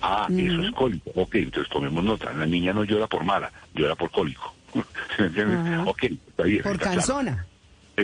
Ah, 0.02 0.28
eso 0.30 0.62
es 0.62 0.70
cólico. 0.72 1.10
Ok, 1.14 1.36
entonces 1.36 1.72
tomemos 1.72 2.04
nota. 2.04 2.32
La 2.34 2.44
niña 2.44 2.72
no 2.74 2.84
llora 2.84 3.06
por 3.06 3.24
mala, 3.24 3.50
llora 3.74 3.94
por 3.94 4.10
cólico. 4.10 4.54
¿Me 5.18 5.26
entiendes? 5.26 5.58
Uh 5.58 5.84
-huh. 5.84 5.88
Ok, 5.88 6.02
está 6.04 6.42
bien. 6.42 6.62
Por 6.62 6.72
está 6.72 6.90
canzona. 6.90 7.32
Claro. 7.32 7.48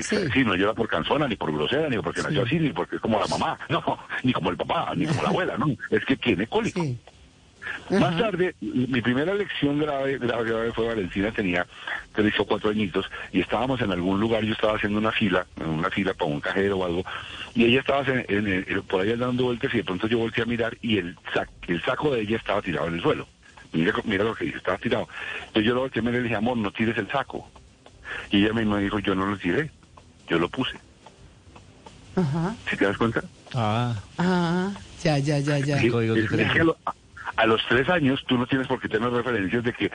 Sí. 0.02 0.16
sí. 0.32 0.44
no 0.44 0.56
llora 0.56 0.74
por 0.74 0.88
canzona, 0.88 1.28
ni 1.28 1.36
por 1.36 1.52
grosera, 1.52 1.88
ni 1.88 1.98
porque 1.98 2.20
sí. 2.20 2.26
nació 2.26 2.42
así, 2.42 2.58
ni 2.58 2.70
porque 2.70 2.96
es 2.96 3.02
como 3.02 3.20
la 3.20 3.26
mamá. 3.26 3.58
No, 3.68 3.82
ni 4.22 4.32
como 4.32 4.50
el 4.50 4.56
papá, 4.56 4.92
ni 4.96 5.06
como 5.06 5.22
la 5.22 5.28
abuela, 5.34 5.58
no. 5.58 5.66
Es 5.90 6.04
que 6.04 6.16
tiene 6.16 6.46
cólico. 6.46 6.82
Sí. 6.82 6.98
Uh 7.88 7.94
-huh. 7.94 8.00
Más 8.00 8.16
tarde, 8.18 8.54
mi 8.60 9.00
primera 9.00 9.34
lección 9.34 9.78
grave, 9.78 10.18
grave, 10.18 10.50
grave 10.50 10.72
fue 10.72 10.86
Valentina, 10.86 11.30
tenía 11.32 11.66
tres 12.14 12.38
o 12.38 12.44
cuatro 12.46 12.70
añitos, 12.70 13.10
y 13.32 13.40
estábamos 13.40 13.80
en 13.80 13.92
algún 13.92 14.20
lugar, 14.20 14.44
yo 14.44 14.52
estaba 14.52 14.76
haciendo 14.76 14.98
una 14.98 15.12
fila, 15.12 15.46
una 15.56 15.90
fila 15.90 16.14
para 16.14 16.30
un 16.30 16.40
cajero 16.40 16.78
o 16.78 16.84
algo, 16.84 17.04
y 17.54 17.64
ella 17.64 17.80
estaba 17.80 18.04
en, 18.06 18.24
en, 18.28 18.46
en, 18.68 18.82
por 18.82 19.02
ahí 19.02 19.16
dando 19.16 19.44
vueltas, 19.44 19.72
y 19.74 19.78
de 19.78 19.84
pronto 19.84 20.06
yo 20.06 20.18
volteé 20.18 20.44
a 20.44 20.46
mirar, 20.46 20.76
y 20.80 20.98
el, 20.98 21.16
sac, 21.32 21.48
el 21.68 21.82
saco 21.82 22.14
de 22.14 22.22
ella 22.22 22.36
estaba 22.36 22.62
tirado 22.62 22.88
en 22.88 22.94
el 22.94 23.02
suelo. 23.02 23.26
Mira, 23.72 23.92
mira 24.04 24.22
lo 24.22 24.34
que 24.36 24.44
dice, 24.44 24.58
estaba 24.58 24.78
tirado. 24.78 25.08
Entonces 25.40 25.64
yo 25.64 25.74
lo 25.74 25.80
volteé 25.80 26.00
a 26.00 26.02
mirar 26.04 26.20
y 26.20 26.22
le 26.22 26.28
dije, 26.28 26.36
amor, 26.36 26.56
no 26.56 26.70
tires 26.70 26.96
el 26.96 27.08
saco. 27.10 27.50
Y 28.30 28.44
ella 28.44 28.52
me 28.52 28.80
dijo, 28.80 29.00
yo 29.00 29.14
no 29.16 29.26
lo 29.26 29.36
tiré, 29.36 29.70
yo 30.28 30.38
lo 30.38 30.48
puse. 30.48 30.76
Ajá. 32.14 32.54
¿Sí 32.70 32.76
te 32.76 32.84
das 32.84 32.96
cuenta? 32.96 33.24
Ah. 33.52 33.94
Ah, 34.18 34.72
ya, 35.02 35.18
ya, 35.18 35.38
ya, 35.40 35.58
ya. 35.58 35.78
Sí, 35.78 35.88
es, 35.88 36.30
es 36.32 36.52
que 36.52 36.64
lo, 36.64 36.76
a 37.36 37.46
los 37.46 37.60
tres 37.68 37.88
años 37.88 38.24
tú 38.26 38.38
no 38.38 38.46
tienes 38.46 38.66
por 38.66 38.80
qué 38.80 38.88
tener 38.88 39.10
referencias 39.10 39.64
de 39.64 39.72
que 39.72 39.90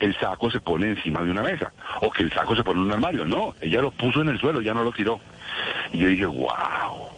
el 0.00 0.18
saco 0.18 0.50
se 0.50 0.60
pone 0.60 0.90
encima 0.90 1.22
de 1.22 1.30
una 1.30 1.42
mesa 1.42 1.72
o 2.00 2.10
que 2.10 2.22
el 2.22 2.32
saco 2.32 2.54
se 2.56 2.64
pone 2.64 2.80
en 2.80 2.86
un 2.86 2.92
armario. 2.92 3.24
No, 3.24 3.54
ella 3.60 3.82
lo 3.82 3.90
puso 3.90 4.22
en 4.22 4.28
el 4.28 4.38
suelo, 4.38 4.60
ya 4.60 4.74
no 4.74 4.84
lo 4.84 4.92
tiró. 4.92 5.20
Y 5.92 5.98
yo 5.98 6.08
dije, 6.08 6.26
wow, 6.26 7.08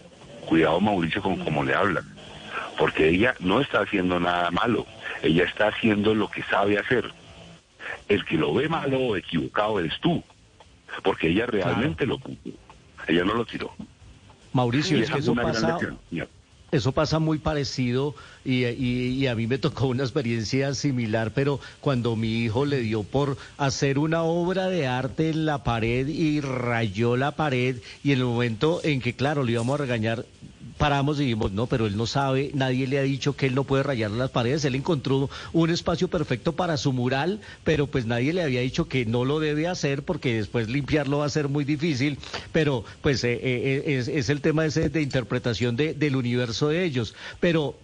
cuidado 0.46 0.80
Mauricio 0.80 1.22
con 1.22 1.36
cómo 1.36 1.62
le 1.62 1.74
hablan. 1.74 2.04
Porque 2.78 3.08
ella 3.08 3.34
no 3.40 3.60
está 3.60 3.80
haciendo 3.80 4.18
nada 4.18 4.50
malo, 4.50 4.86
ella 5.22 5.44
está 5.44 5.68
haciendo 5.68 6.14
lo 6.14 6.30
que 6.30 6.42
sabe 6.44 6.78
hacer. 6.78 7.12
El 8.08 8.24
que 8.24 8.36
lo 8.36 8.54
ve 8.54 8.68
malo 8.68 8.98
o 8.98 9.16
equivocado 9.16 9.78
eres 9.78 9.98
tú, 10.00 10.22
porque 11.02 11.28
ella 11.28 11.46
realmente 11.46 12.06
claro. 12.06 12.18
lo 12.18 12.18
puso, 12.18 12.56
ella 13.06 13.24
no 13.24 13.34
lo 13.34 13.44
tiró. 13.44 13.72
Mauricio, 14.52 14.98
es 14.98 15.10
que 15.10 15.18
eso 15.18 15.34
pasa... 15.34 15.78
Eso 16.72 16.92
pasa 16.92 17.18
muy 17.18 17.38
parecido 17.38 18.14
y, 18.44 18.64
y, 18.64 19.26
a 19.26 19.34
mí 19.34 19.48
me 19.48 19.58
tocó 19.58 19.88
una 19.88 20.04
experiencia 20.04 20.72
similar, 20.74 21.32
pero 21.34 21.58
cuando 21.80 22.14
mi 22.14 22.44
hijo 22.44 22.64
le 22.64 22.80
dio 22.80 23.02
por 23.02 23.36
hacer 23.58 23.98
una 23.98 24.22
obra 24.22 24.68
de 24.68 24.86
arte 24.86 25.30
en 25.30 25.46
la 25.46 25.64
pared 25.64 26.06
y 26.06 26.40
rayó 26.40 27.16
la 27.16 27.32
pared 27.32 27.78
y 28.04 28.12
en 28.12 28.18
el 28.18 28.24
momento 28.24 28.80
en 28.84 29.00
que, 29.00 29.14
claro, 29.14 29.42
le 29.42 29.52
íbamos 29.52 29.74
a 29.74 29.82
regañar, 29.82 30.24
paramos 30.80 31.20
y 31.20 31.24
dijimos, 31.24 31.52
no, 31.52 31.66
pero 31.66 31.86
él 31.86 31.94
no 31.94 32.06
sabe, 32.06 32.50
nadie 32.54 32.86
le 32.86 32.98
ha 32.98 33.02
dicho 33.02 33.36
que 33.36 33.46
él 33.46 33.54
no 33.54 33.64
puede 33.64 33.82
rayar 33.82 34.10
las 34.10 34.30
paredes, 34.30 34.64
él 34.64 34.74
encontró 34.74 35.28
un 35.52 35.68
espacio 35.68 36.08
perfecto 36.08 36.52
para 36.52 36.78
su 36.78 36.94
mural, 36.94 37.42
pero 37.64 37.86
pues 37.86 38.06
nadie 38.06 38.32
le 38.32 38.42
había 38.42 38.62
dicho 38.62 38.88
que 38.88 39.04
no 39.04 39.26
lo 39.26 39.40
debe 39.40 39.68
hacer 39.68 40.04
porque 40.04 40.34
después 40.34 40.70
limpiarlo 40.70 41.18
va 41.18 41.26
a 41.26 41.28
ser 41.28 41.48
muy 41.48 41.64
difícil, 41.64 42.18
pero 42.50 42.82
pues 43.02 43.22
eh, 43.24 43.38
eh, 43.42 43.82
es, 43.98 44.08
es, 44.08 44.30
el 44.30 44.40
tema 44.40 44.64
ese 44.64 44.88
de 44.88 45.02
interpretación 45.02 45.76
de, 45.76 45.92
del 45.92 46.16
universo 46.16 46.68
de 46.68 46.82
ellos. 46.82 47.14
Pero 47.40 47.76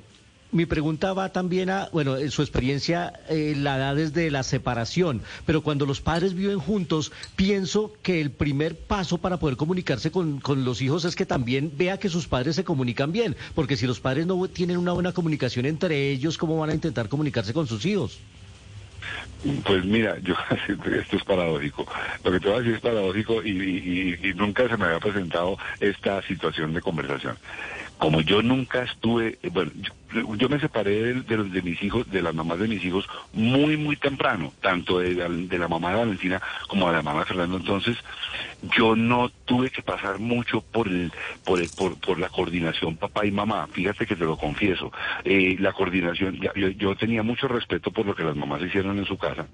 mi 0.53 0.67
pregunta 0.67 1.13
va 1.13 1.31
también 1.33 1.71
a, 1.71 1.89
bueno, 1.93 2.17
su 2.31 2.43
experiencia 2.43 3.13
eh, 3.29 3.55
la 3.57 3.79
da 3.79 3.95
desde 3.95 4.31
la 4.31 4.43
separación, 4.43 5.23
pero 5.45 5.63
cuando 5.63 5.87
los 5.87 6.01
padres 6.01 6.35
viven 6.35 6.59
juntos, 6.59 7.13
pienso 7.35 7.93
que 8.03 8.21
el 8.21 8.31
primer 8.31 8.77
paso 8.77 9.19
para 9.19 9.39
poder 9.39 9.57
comunicarse 9.57 10.11
con, 10.11 10.41
con, 10.41 10.65
los 10.65 10.81
hijos 10.83 11.05
es 11.05 11.17
que 11.17 11.27
también 11.27 11.73
vea 11.77 11.99
que 11.99 12.09
sus 12.09 12.27
padres 12.27 12.57
se 12.57 12.65
comunican 12.65 13.13
bien, 13.13 13.37
porque 13.55 13.77
si 13.77 13.87
los 13.87 14.01
padres 14.01 14.27
no 14.27 14.47
tienen 14.49 14.77
una 14.77 14.93
buena 14.93 15.13
comunicación 15.13 15.67
entre 15.67 16.11
ellos, 16.11 16.39
¿cómo 16.39 16.59
van 16.59 16.71
a 16.71 16.75
intentar 16.75 17.09
comunicarse 17.09 17.53
con 17.53 17.67
sus 17.67 17.85
hijos? 17.85 18.19
Pues 19.65 19.85
mira, 19.85 20.19
yo 20.21 20.35
esto 20.69 21.17
es 21.17 21.25
paradójico. 21.25 21.87
Lo 22.25 22.33
que 22.33 22.41
te 22.41 22.49
voy 22.49 22.57
a 22.57 22.61
decir 22.61 22.75
es 22.75 22.81
paradójico 22.81 23.43
y, 23.45 24.19
y 24.23 24.35
nunca 24.35 24.69
se 24.69 24.77
me 24.77 24.87
había 24.87 24.99
presentado 24.99 25.59
esta 25.81 26.23
situación 26.23 26.73
de 26.73 26.81
conversación 26.81 27.37
como 27.99 28.21
yo 28.21 28.43
nunca 28.43 28.83
estuve, 28.83 29.39
bueno, 29.53 29.71
yo, 29.77 29.93
me 30.49 30.61
separé 30.61 31.15
de, 31.15 31.45
de, 31.45 31.63
mis 31.63 31.83
hijos, 31.83 32.11
de 32.11 32.23
las 32.23 32.35
mamás 32.35 32.59
de 32.59 32.69
mis 32.69 32.85
hijos, 32.85 33.09
muy, 33.33 33.77
muy 33.77 33.97
temprano, 33.97 34.53
tanto 34.61 34.99
de, 34.99 35.15
la 35.59 35.69
mamá 35.69 35.91
de 35.91 35.97
Valentina 35.97 36.41
como 36.69 36.89
de 36.89 36.97
la 36.97 37.03
mamá 37.03 37.21
de 37.21 37.27
Fernando. 37.27 37.57
Entonces, 37.57 37.97
yo 38.77 38.97
no 38.97 39.31
tuve 39.45 39.71
que 39.71 39.83
pasar 39.83 40.19
mucho 40.19 40.61
por 40.61 40.89
el, 40.89 41.13
por, 41.45 41.61
por, 41.77 41.99
por, 42.01 42.19
la 42.19 42.29
coordinación 42.29 42.97
papá 42.97 43.27
y 43.27 43.31
mamá. 43.31 43.67
Fíjate 43.73 44.07
que 44.07 44.17
te 44.17 44.25
lo 44.25 44.37
confieso. 44.37 44.93
Eh, 45.25 45.57
la 45.59 45.73
coordinación, 45.73 46.39
yo, 46.55 46.69
yo 46.69 46.97
tenía 46.97 47.23
mucho 47.23 47.49
respeto 47.49 47.91
por 47.91 48.07
lo 48.07 48.15
que 48.15 48.25
las 48.25 48.37
mamás 48.37 48.63
hicieron 48.63 48.99
en 48.99 49.05
su 49.07 49.19
casa 49.19 49.47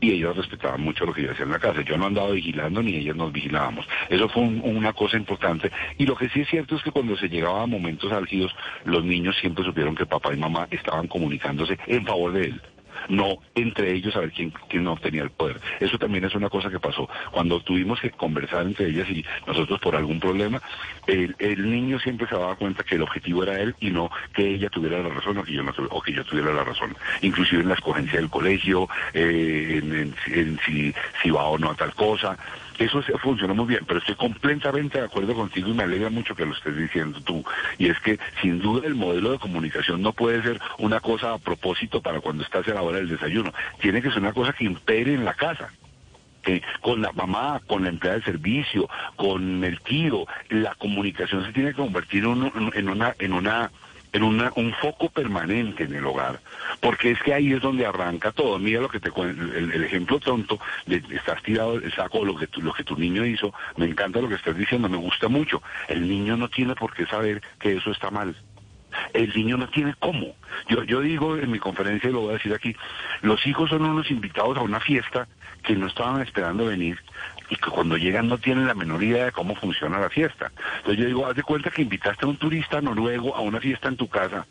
y 0.00 0.12
ellos 0.12 0.36
respetaban 0.36 0.80
mucho 0.80 1.04
lo 1.04 1.12
que 1.12 1.22
yo 1.22 1.32
hacía 1.32 1.44
en 1.44 1.52
la 1.52 1.58
casa. 1.58 1.82
Yo 1.82 1.96
no 1.96 2.06
andaba 2.06 2.30
vigilando 2.30 2.82
ni 2.82 2.96
ellas 2.96 3.16
nos 3.16 3.32
vigilábamos. 3.32 3.86
Eso 4.08 4.28
fue 4.28 4.42
una 4.42 4.92
cosa 4.92 5.16
importante. 5.16 5.70
Y 5.96 6.06
lo 6.06 6.16
que 6.16 6.28
sí 6.28 6.40
es 6.40 6.48
cierto 6.48 6.76
es 6.76 6.82
que 6.82 6.90
cuando 6.90 7.16
se 7.16 7.28
llegaba 7.28 7.62
a 7.62 7.66
momentos 7.66 8.12
álgidos, 8.12 8.54
los 8.84 9.04
niños 9.04 9.36
siempre 9.40 9.64
supieron 9.64 9.77
que 9.96 10.06
papá 10.06 10.34
y 10.34 10.36
mamá 10.36 10.66
estaban 10.70 11.06
comunicándose 11.06 11.78
en 11.86 12.04
favor 12.04 12.32
de 12.32 12.44
él 12.46 12.60
no 13.08 13.38
entre 13.54 13.92
ellos 13.92 14.14
a 14.16 14.20
ver 14.20 14.32
quién, 14.32 14.52
quién 14.68 14.84
no 14.84 14.96
tenía 14.96 15.22
el 15.22 15.30
poder. 15.30 15.60
Eso 15.80 15.98
también 15.98 16.24
es 16.24 16.34
una 16.34 16.50
cosa 16.50 16.70
que 16.70 16.80
pasó. 16.80 17.08
Cuando 17.30 17.60
tuvimos 17.60 18.00
que 18.00 18.10
conversar 18.10 18.66
entre 18.66 18.88
ellas 18.88 19.08
y 19.08 19.24
nosotros 19.46 19.80
por 19.80 19.96
algún 19.96 20.20
problema, 20.20 20.60
el, 21.06 21.36
niño 21.70 21.98
siempre 21.98 22.28
se 22.28 22.34
daba 22.34 22.56
cuenta 22.56 22.82
que 22.82 22.96
el 22.96 23.02
objetivo 23.02 23.42
era 23.42 23.60
él 23.60 23.74
y 23.80 23.90
no 23.90 24.10
que 24.34 24.54
ella 24.54 24.68
tuviera 24.68 25.02
la 25.02 25.08
razón 25.08 25.38
o 25.38 25.44
que 25.44 25.52
yo, 25.52 25.62
no, 25.62 25.72
o 25.90 26.02
que 26.02 26.12
yo 26.12 26.24
tuviera 26.24 26.52
la 26.52 26.64
razón. 26.64 26.96
Inclusive 27.22 27.62
en 27.62 27.68
la 27.68 27.74
escogencia 27.74 28.18
del 28.18 28.30
colegio, 28.30 28.88
eh, 29.14 29.80
en, 30.26 30.58
si, 30.66 30.94
si 31.22 31.30
va 31.30 31.44
o 31.44 31.58
no 31.58 31.70
a 31.70 31.74
tal 31.74 31.94
cosa. 31.94 32.36
Eso 32.78 33.02
funcionó 33.20 33.54
muy 33.54 33.66
bien, 33.66 33.84
pero 33.86 33.98
estoy 33.98 34.14
completamente 34.14 34.98
de 34.98 35.04
acuerdo 35.04 35.34
contigo 35.34 35.68
y 35.68 35.74
me 35.74 35.82
alegra 35.82 36.10
mucho 36.10 36.36
que 36.36 36.46
lo 36.46 36.54
estés 36.54 36.76
diciendo 36.76 37.20
tú. 37.22 37.44
Y 37.76 37.88
es 37.88 37.98
que 38.00 38.18
sin 38.40 38.60
duda 38.60 38.86
el 38.86 38.94
modelo 38.94 39.32
de 39.32 39.38
comunicación 39.38 40.00
no 40.00 40.12
puede 40.12 40.42
ser 40.42 40.60
una 40.78 41.00
cosa 41.00 41.34
a 41.34 41.38
propósito 41.38 42.00
para 42.00 42.20
cuando 42.20 42.44
estás 42.44 42.66
en 42.68 42.74
la 42.74 42.82
hora 42.82 42.98
del 42.98 43.08
desayuno. 43.08 43.52
Tiene 43.80 44.00
que 44.00 44.10
ser 44.10 44.20
una 44.20 44.32
cosa 44.32 44.52
que 44.52 44.64
impere 44.64 45.14
en 45.14 45.24
la 45.24 45.34
casa 45.34 45.70
que 46.42 46.62
con 46.80 47.02
la 47.02 47.12
mamá, 47.12 47.60
con 47.66 47.82
la 47.82 47.88
empleada 47.88 48.18
de 48.18 48.24
servicio, 48.24 48.88
con 49.16 49.64
el 49.64 49.80
tío, 49.80 50.24
la 50.48 50.74
comunicación 50.76 51.44
se 51.44 51.52
tiene 51.52 51.70
que 51.70 51.76
convertir 51.76 52.24
en 52.24 52.88
una, 52.88 53.14
en 53.18 53.32
una 53.32 53.70
en 54.12 54.22
un 54.22 54.74
foco 54.80 55.10
permanente 55.10 55.84
en 55.84 55.94
el 55.94 56.06
hogar, 56.06 56.40
porque 56.80 57.10
es 57.10 57.22
que 57.22 57.34
ahí 57.34 57.52
es 57.52 57.60
donde 57.60 57.86
arranca 57.86 58.32
todo. 58.32 58.58
Mira 58.58 58.80
lo 58.80 58.88
que 58.88 59.00
te 59.00 59.08
el, 59.08 59.72
el 59.72 59.84
ejemplo 59.84 60.18
tonto, 60.18 60.58
de, 60.86 61.02
estás 61.10 61.42
tirado 61.42 61.74
el 61.74 61.92
saco 61.94 62.24
lo 62.24 62.36
que, 62.36 62.46
tu, 62.46 62.62
lo 62.62 62.72
que 62.72 62.84
tu 62.84 62.96
niño 62.96 63.24
hizo, 63.24 63.52
me 63.76 63.86
encanta 63.86 64.20
lo 64.20 64.28
que 64.28 64.36
estás 64.36 64.56
diciendo, 64.56 64.88
me 64.88 64.96
gusta 64.96 65.28
mucho. 65.28 65.62
El 65.88 66.08
niño 66.08 66.36
no 66.36 66.48
tiene 66.48 66.74
por 66.74 66.94
qué 66.94 67.06
saber 67.06 67.42
que 67.58 67.76
eso 67.76 67.90
está 67.90 68.10
mal. 68.10 68.34
El 69.12 69.34
niño 69.34 69.56
no 69.56 69.68
tiene 69.68 69.94
cómo. 69.98 70.34
Yo, 70.68 70.82
yo 70.82 71.00
digo 71.00 71.36
en 71.36 71.50
mi 71.50 71.58
conferencia, 71.58 72.08
y 72.08 72.12
lo 72.12 72.20
voy 72.20 72.30
a 72.30 72.32
decir 72.34 72.54
aquí, 72.54 72.74
los 73.20 73.46
hijos 73.46 73.70
son 73.70 73.82
unos 73.82 74.10
invitados 74.10 74.56
a 74.56 74.62
una 74.62 74.80
fiesta 74.80 75.28
que 75.62 75.74
no 75.76 75.86
estaban 75.86 76.22
esperando 76.22 76.66
venir 76.66 76.98
y 77.50 77.56
que 77.56 77.70
cuando 77.70 77.96
llegan 77.96 78.28
no 78.28 78.38
tienen 78.38 78.66
la 78.66 78.74
menor 78.74 79.02
idea 79.02 79.26
de 79.26 79.32
cómo 79.32 79.54
funciona 79.54 79.98
la 79.98 80.10
fiesta. 80.10 80.50
Entonces 80.78 80.98
yo 80.98 81.06
digo, 81.06 81.26
haz 81.26 81.36
de 81.36 81.42
cuenta 81.42 81.70
que 81.70 81.82
invitaste 81.82 82.24
a 82.24 82.28
un 82.28 82.36
turista 82.36 82.80
noruego 82.80 83.34
a 83.34 83.40
una 83.40 83.60
fiesta 83.60 83.88
en 83.88 83.96
tu 83.96 84.08
casa 84.08 84.46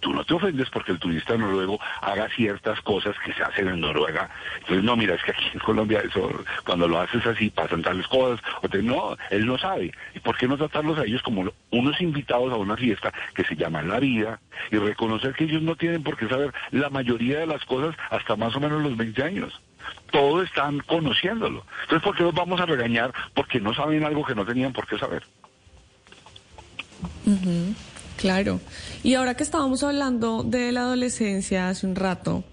tú 0.00 0.12
no 0.12 0.24
te 0.24 0.34
ofendes 0.34 0.70
porque 0.70 0.92
el 0.92 1.00
turista 1.00 1.36
noruego 1.36 1.80
haga 2.00 2.28
ciertas 2.28 2.80
cosas 2.82 3.16
que 3.24 3.32
se 3.32 3.42
hacen 3.42 3.66
en 3.66 3.80
Noruega. 3.80 4.30
Entonces, 4.60 4.84
no, 4.84 4.96
mira, 4.96 5.14
es 5.14 5.22
que 5.24 5.32
aquí 5.32 5.44
en 5.52 5.60
Colombia 5.60 6.00
eso, 6.00 6.30
cuando 6.64 6.86
lo 6.86 7.00
haces 7.00 7.26
así 7.26 7.50
pasan 7.50 7.82
tales 7.82 8.06
cosas. 8.06 8.40
O 8.62 8.68
te, 8.68 8.82
no, 8.82 9.16
él 9.30 9.46
no 9.46 9.58
sabe. 9.58 9.92
¿Y 10.14 10.20
por 10.20 10.36
qué 10.36 10.46
no 10.46 10.56
tratarlos 10.56 10.98
a 10.98 11.04
ellos 11.04 11.22
como 11.22 11.50
unos 11.70 12.00
invitados 12.00 12.52
a 12.52 12.56
una 12.56 12.76
fiesta 12.76 13.12
que 13.34 13.42
se 13.42 13.56
llama 13.56 13.82
La 13.82 13.98
Vida 13.98 14.38
y 14.70 14.76
reconocer 14.76 15.34
que 15.34 15.44
ellos 15.44 15.62
no 15.62 15.74
tienen 15.74 16.04
por 16.04 16.16
qué 16.16 16.28
saber 16.28 16.52
la 16.70 16.88
mayoría 16.90 17.40
de 17.40 17.46
las 17.46 17.64
cosas 17.64 17.96
hasta 18.10 18.36
más 18.36 18.54
o 18.54 18.60
menos 18.60 18.82
los 18.82 18.96
20 18.96 19.22
años? 19.24 19.60
Todos 20.10 20.46
están 20.46 20.80
conociéndolo. 20.80 21.64
Entonces, 21.82 22.04
¿por 22.04 22.16
qué 22.16 22.22
los 22.22 22.34
vamos 22.34 22.60
a 22.60 22.66
regañar? 22.66 23.12
Porque 23.34 23.60
no 23.60 23.74
saben 23.74 24.04
algo 24.04 24.24
que 24.24 24.34
no 24.34 24.44
tenían 24.44 24.72
por 24.72 24.86
qué 24.86 24.98
saber. 24.98 25.22
Claro. 28.16 28.60
Y 29.02 29.14
ahora 29.14 29.34
que 29.34 29.42
estábamos 29.42 29.82
hablando 29.82 30.42
de 30.42 30.72
la 30.72 30.80
adolescencia 30.82 31.68
hace 31.68 31.86
un 31.86 31.96
rato, 31.96 32.44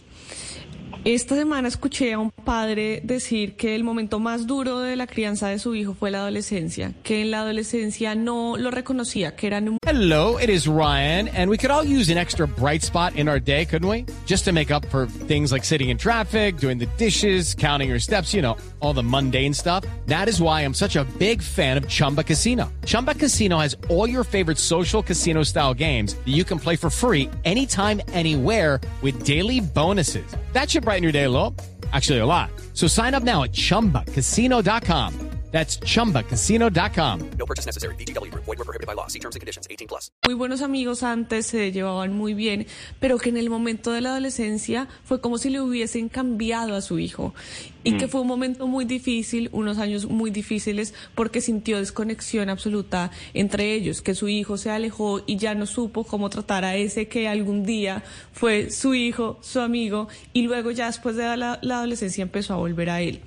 esta 1.05 1.35
semana 1.35 1.67
escuché 1.67 2.13
a 2.13 2.19
un 2.19 2.31
padre 2.31 3.01
decir 3.03 3.55
que 3.55 3.75
el 3.75 3.83
momento 3.83 4.19
más 4.19 4.47
duro 4.47 4.79
de 4.79 4.95
la 4.95 5.05
crianza 5.05 5.49
de 5.49 5.59
su 5.59 5.75
hijo 5.75 5.93
fue 5.93 6.11
la 6.11 6.19
adolescencia, 6.19 6.93
que 7.03 7.21
en 7.21 7.31
la 7.31 7.41
adolescencia 7.41 8.15
no 8.15 8.55
lo 8.57 8.71
reconocía, 8.71 9.35
que 9.35 9.47
eran 9.47 9.67
un... 9.67 9.77
Hello, 9.85 10.37
it 10.39 10.49
is 10.49 10.65
Ryan, 10.65 11.27
and 11.35 11.49
we 11.49 11.57
could 11.57 11.71
all 11.71 11.83
use 11.83 12.09
an 12.09 12.17
extra 12.17 12.47
bright 12.47 12.83
spot 12.83 13.15
in 13.15 13.27
our 13.27 13.39
day, 13.39 13.65
couldn't 13.65 13.87
we? 13.87 14.05
Just 14.25 14.45
to 14.45 14.53
make 14.53 14.71
up 14.71 14.85
for 14.85 15.05
things 15.27 15.51
like 15.51 15.65
sitting 15.65 15.89
in 15.89 15.97
traffic, 15.97 16.57
doing 16.57 16.77
the 16.77 16.87
dishes, 16.97 17.53
counting 17.53 17.89
your 17.89 17.99
steps, 17.99 18.33
you 18.33 18.41
know, 18.41 18.55
all 18.79 18.93
the 18.93 19.03
mundane 19.03 19.53
stuff. 19.53 19.83
That 20.07 20.29
is 20.29 20.41
why 20.41 20.61
I'm 20.61 20.73
such 20.73 20.95
a 20.95 21.03
big 21.19 21.41
fan 21.41 21.75
of 21.75 21.87
Chumba 21.87 22.23
Casino. 22.23 22.71
Chumba 22.85 23.15
Casino 23.15 23.57
has 23.59 23.75
all 23.89 24.07
your 24.07 24.23
favorite 24.23 24.57
social 24.57 25.03
casino 25.03 25.43
style 25.43 25.73
games 25.73 26.15
that 26.15 26.31
you 26.31 26.45
can 26.45 26.59
play 26.59 26.77
for 26.77 26.89
free 26.89 27.29
anytime, 27.43 28.01
anywhere 28.13 28.79
with 29.01 29.25
daily 29.25 29.59
bonuses. 29.59 30.25
That 30.53 30.69
should 30.69 30.85
brighten 30.93 31.03
your 31.03 31.11
day 31.11 31.23
a 31.23 31.29
little. 31.29 31.55
Actually, 31.91 32.19
a 32.19 32.25
lot. 32.25 32.51
So 32.73 32.85
sign 32.87 33.15
up 33.15 33.23
now 33.23 33.41
at 33.43 33.51
chumbacasino.com. 33.51 35.22
That's 35.53 35.79
chumbacasino.com. 35.81 37.19
No 37.37 37.45
purchase 37.45 37.67
necessary. 37.67 37.93
BGW. 37.95 38.33
Void 38.33 38.57
were 38.57 38.65
prohibited 38.65 38.87
by 38.87 38.95
law. 38.95 39.05
See 39.07 39.19
terms 39.19 39.35
and 39.35 39.41
conditions 39.41 39.67
18 39.69 39.87
plus. 39.87 40.09
Muy 40.25 40.33
buenos 40.33 40.63
amigos 40.63 41.03
antes 41.03 41.45
se 41.45 41.71
llevaban 41.71 42.11
muy 42.17 42.33
bien, 42.33 42.65
pero 42.99 43.19
que 43.19 43.29
en 43.29 43.37
el 43.37 43.51
momento 43.51 43.91
de 43.91 44.01
la 44.01 44.09
adolescencia 44.09 44.87
fue 45.03 45.21
como 45.21 45.37
si 45.37 45.51
le 45.51 45.61
hubiesen 45.61 46.09
cambiado 46.09 46.75
a 46.75 46.81
su 46.81 46.97
hijo 46.97 47.35
y 47.83 47.91
mm. 47.91 47.97
que 47.99 48.07
fue 48.07 48.21
un 48.21 48.27
momento 48.27 48.65
muy 48.65 48.85
difícil, 48.85 49.49
unos 49.51 49.77
años 49.77 50.07
muy 50.07 50.31
difíciles 50.31 50.95
porque 51.13 51.39
sintió 51.39 51.77
desconexión 51.77 52.49
absoluta 52.49 53.11
entre 53.35 53.73
ellos, 53.73 54.01
que 54.01 54.15
su 54.15 54.29
hijo 54.29 54.57
se 54.57 54.71
alejó 54.71 55.21
y 55.27 55.37
ya 55.37 55.53
no 55.53 55.67
supo 55.67 56.03
cómo 56.03 56.31
tratar 56.31 56.65
a 56.65 56.77
ese 56.77 57.07
que 57.07 57.27
algún 57.27 57.63
día 57.63 58.03
fue 58.31 58.71
su 58.71 58.95
hijo, 58.95 59.37
su 59.41 59.59
amigo 59.59 60.07
y 60.33 60.41
luego 60.41 60.71
ya 60.71 60.87
después 60.87 61.15
de 61.15 61.37
la, 61.37 61.59
la 61.61 61.77
adolescencia 61.77 62.23
empezó 62.23 62.55
a 62.55 62.57
volver 62.57 62.89
a 62.89 63.01
él. 63.01 63.21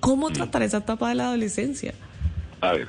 ¿Cómo 0.00 0.30
tratar 0.30 0.62
esa 0.62 0.78
etapa 0.78 1.08
de 1.10 1.14
la 1.14 1.26
adolescencia? 1.26 1.94
A 2.60 2.72
ver, 2.72 2.88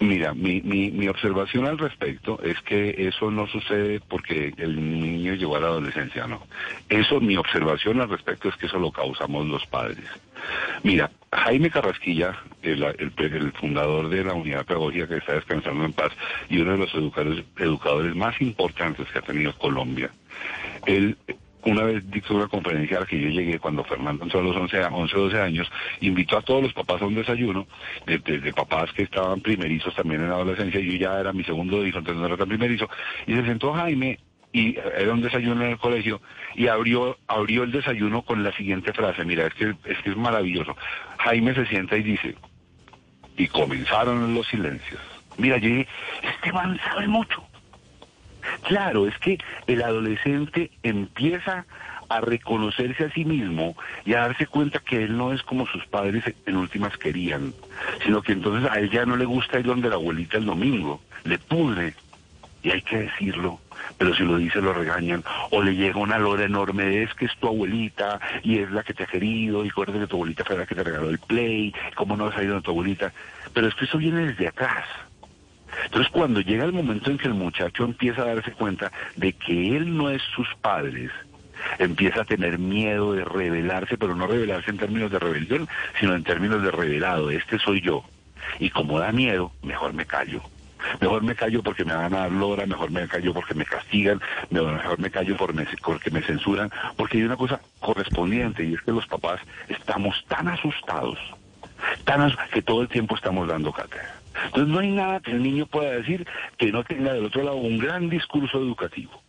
Mira, 0.00 0.32
mi, 0.32 0.60
mi, 0.60 0.92
mi, 0.92 1.08
observación 1.08 1.66
al 1.66 1.76
respecto 1.76 2.40
es 2.40 2.60
que 2.62 3.08
eso 3.08 3.32
no 3.32 3.48
sucede 3.48 3.98
porque 3.98 4.54
el 4.56 4.76
niño 5.00 5.34
llegó 5.34 5.56
a 5.56 5.60
la 5.60 5.66
adolescencia, 5.66 6.28
no. 6.28 6.46
Eso, 6.88 7.20
mi 7.20 7.36
observación 7.36 8.00
al 8.00 8.08
respecto 8.08 8.48
es 8.48 8.54
que 8.56 8.66
eso 8.66 8.78
lo 8.78 8.92
causamos 8.92 9.46
los 9.46 9.66
padres. 9.66 10.04
Mira, 10.84 11.10
Jaime 11.32 11.68
Carrasquilla, 11.70 12.38
el, 12.62 12.84
el, 12.84 13.52
fundador 13.54 14.08
de 14.08 14.22
la 14.22 14.34
unidad 14.34 14.64
pedagógica 14.64 15.08
que 15.08 15.16
está 15.16 15.32
descansando 15.32 15.84
en 15.84 15.92
paz 15.92 16.12
y 16.48 16.60
uno 16.60 16.72
de 16.72 16.78
los 16.78 16.94
educadores, 16.94 17.44
educadores 17.56 18.14
más 18.14 18.40
importantes 18.40 19.08
que 19.10 19.18
ha 19.18 19.22
tenido 19.22 19.52
Colombia, 19.58 20.12
él 20.86 21.16
una 21.64 21.82
vez 21.82 22.08
dictó 22.10 22.34
una 22.34 22.46
conferencia 22.46 22.98
a 22.98 23.00
la 23.00 23.06
que 23.06 23.20
yo 23.20 23.28
llegué 23.28 23.58
cuando 23.58 23.84
Fernando 23.84 24.24
entró 24.24 24.40
a 24.40 24.42
los 24.42 24.56
11, 24.56 24.84
11 24.84 25.16
12 25.16 25.40
años, 25.40 25.70
invitó 26.00 26.38
a 26.38 26.42
todos 26.42 26.62
los 26.62 26.72
papás 26.72 27.02
a 27.02 27.06
un 27.06 27.14
desayuno, 27.14 27.66
de, 28.06 28.52
papás 28.52 28.92
que 28.92 29.02
estaban 29.02 29.40
primerizos 29.40 29.94
también 29.94 30.22
en 30.22 30.30
adolescencia, 30.30 30.80
yo 30.80 30.92
ya 30.92 31.18
era 31.18 31.32
mi 31.32 31.44
segundo 31.44 31.84
hijo, 31.86 31.98
entonces 31.98 32.20
no 32.20 32.26
era 32.26 32.36
tan 32.36 32.48
primerizo, 32.48 32.88
y 33.26 33.34
se 33.34 33.44
sentó 33.44 33.72
Jaime 33.72 34.18
y 34.52 34.76
era 34.76 35.12
un 35.12 35.20
desayuno 35.20 35.62
en 35.62 35.72
el 35.72 35.78
colegio 35.78 36.22
y 36.54 36.68
abrió 36.68 37.18
abrió 37.26 37.64
el 37.64 37.72
desayuno 37.72 38.22
con 38.22 38.42
la 38.42 38.52
siguiente 38.52 38.92
frase, 38.92 39.24
mira, 39.24 39.46
es 39.46 39.54
que 39.54 39.74
es, 39.84 39.98
que 39.98 40.10
es 40.10 40.16
maravilloso. 40.16 40.76
Jaime 41.18 41.54
se 41.54 41.66
sienta 41.66 41.96
y 41.96 42.02
dice, 42.02 42.34
y 43.36 43.46
comenzaron 43.48 44.34
los 44.34 44.46
silencios. 44.48 45.00
Mira, 45.36 45.58
yo 45.58 45.68
dije, 45.68 45.88
este 46.22 46.52
man 46.52 46.78
sabe 46.82 47.06
mucho. 47.06 47.44
Claro, 48.62 49.06
es 49.06 49.16
que 49.18 49.38
el 49.66 49.82
adolescente 49.82 50.70
empieza 50.82 51.64
a 52.08 52.20
reconocerse 52.20 53.04
a 53.04 53.10
sí 53.12 53.24
mismo 53.24 53.76
y 54.04 54.14
a 54.14 54.20
darse 54.20 54.46
cuenta 54.46 54.78
que 54.78 55.04
él 55.04 55.16
no 55.16 55.32
es 55.32 55.42
como 55.42 55.66
sus 55.66 55.84
padres 55.86 56.24
en 56.46 56.56
últimas 56.56 56.96
querían, 56.96 57.52
sino 58.04 58.22
que 58.22 58.32
entonces 58.32 58.70
a 58.70 58.78
él 58.78 58.90
ya 58.90 59.04
no 59.04 59.16
le 59.16 59.24
gusta 59.24 59.58
ir 59.58 59.66
donde 59.66 59.88
la 59.88 59.96
abuelita 59.96 60.38
el 60.38 60.46
domingo, 60.46 61.00
le 61.24 61.38
pudre, 61.38 61.94
y 62.62 62.70
hay 62.70 62.82
que 62.82 62.98
decirlo, 62.98 63.60
pero 63.98 64.14
si 64.14 64.22
lo 64.22 64.36
dice 64.36 64.60
lo 64.60 64.72
regañan, 64.72 65.22
o 65.50 65.62
le 65.62 65.74
llega 65.74 65.98
una 65.98 66.18
lora 66.18 66.44
enorme 66.44 67.02
es 67.02 67.14
que 67.14 67.26
es 67.26 67.36
tu 67.36 67.48
abuelita 67.48 68.20
y 68.42 68.58
es 68.58 68.70
la 68.70 68.82
que 68.82 68.94
te 68.94 69.04
ha 69.04 69.06
querido, 69.06 69.64
y 69.64 69.68
acuérdate 69.68 70.00
que 70.00 70.06
tu 70.06 70.16
abuelita 70.16 70.44
fue 70.44 70.56
la 70.56 70.66
que 70.66 70.74
te 70.74 70.82
regaló 70.82 71.10
el 71.10 71.18
play, 71.18 71.74
cómo 71.94 72.16
no 72.16 72.26
has 72.26 72.42
ido 72.42 72.56
a 72.56 72.60
tu 72.60 72.70
abuelita, 72.70 73.12
pero 73.52 73.68
es 73.68 73.74
que 73.74 73.84
eso 73.84 73.98
viene 73.98 74.26
desde 74.26 74.48
atrás. 74.48 74.86
Entonces, 75.84 76.10
cuando 76.10 76.40
llega 76.40 76.64
el 76.64 76.72
momento 76.72 77.10
en 77.10 77.18
que 77.18 77.28
el 77.28 77.34
muchacho 77.34 77.84
empieza 77.84 78.22
a 78.22 78.34
darse 78.34 78.52
cuenta 78.52 78.92
de 79.16 79.32
que 79.32 79.76
él 79.76 79.96
no 79.96 80.10
es 80.10 80.22
sus 80.34 80.48
padres, 80.60 81.10
empieza 81.78 82.22
a 82.22 82.24
tener 82.24 82.58
miedo 82.58 83.12
de 83.12 83.24
rebelarse, 83.24 83.96
pero 83.96 84.14
no 84.14 84.26
rebelarse 84.26 84.70
en 84.70 84.78
términos 84.78 85.10
de 85.10 85.18
rebelión, 85.18 85.68
sino 85.98 86.14
en 86.14 86.24
términos 86.24 86.62
de 86.62 86.70
revelado. 86.70 87.30
Este 87.30 87.58
soy 87.58 87.80
yo. 87.80 88.04
Y 88.58 88.70
como 88.70 88.98
da 88.98 89.12
miedo, 89.12 89.52
mejor 89.62 89.92
me 89.92 90.06
callo. 90.06 90.42
Mejor 91.00 91.22
me 91.22 91.34
callo 91.34 91.62
porque 91.62 91.84
me 91.84 91.94
van 91.94 92.14
a 92.14 92.20
dar 92.20 92.32
lora, 92.32 92.64
mejor 92.64 92.90
me 92.90 93.06
callo 93.08 93.34
porque 93.34 93.54
me 93.54 93.64
castigan, 93.64 94.20
mejor 94.50 94.98
me 94.98 95.10
callo 95.10 95.36
porque 95.36 96.10
me 96.10 96.22
censuran, 96.22 96.70
porque 96.96 97.18
hay 97.18 97.24
una 97.24 97.36
cosa 97.36 97.60
correspondiente 97.80 98.64
y 98.64 98.74
es 98.74 98.80
que 98.82 98.92
los 98.92 99.06
papás 99.06 99.40
estamos 99.68 100.24
tan 100.28 100.48
asustados, 100.48 101.18
tan 102.04 102.32
que 102.52 102.62
todo 102.62 102.82
el 102.82 102.88
tiempo 102.88 103.16
estamos 103.16 103.48
dando 103.48 103.72
cátedra. 103.72 104.17
Entonces 104.46 104.68
no 104.68 104.78
hay 104.80 104.90
nada 104.90 105.20
que 105.20 105.32
el 105.32 105.42
niño 105.42 105.66
pueda 105.66 105.92
decir 105.92 106.26
que 106.56 106.72
no 106.72 106.84
tenga 106.84 107.12
del 107.12 107.26
otro 107.26 107.42
lado 107.42 107.56
un 107.56 107.78
gran 107.78 108.08
discurso 108.08 108.58
educativo. 108.58 109.22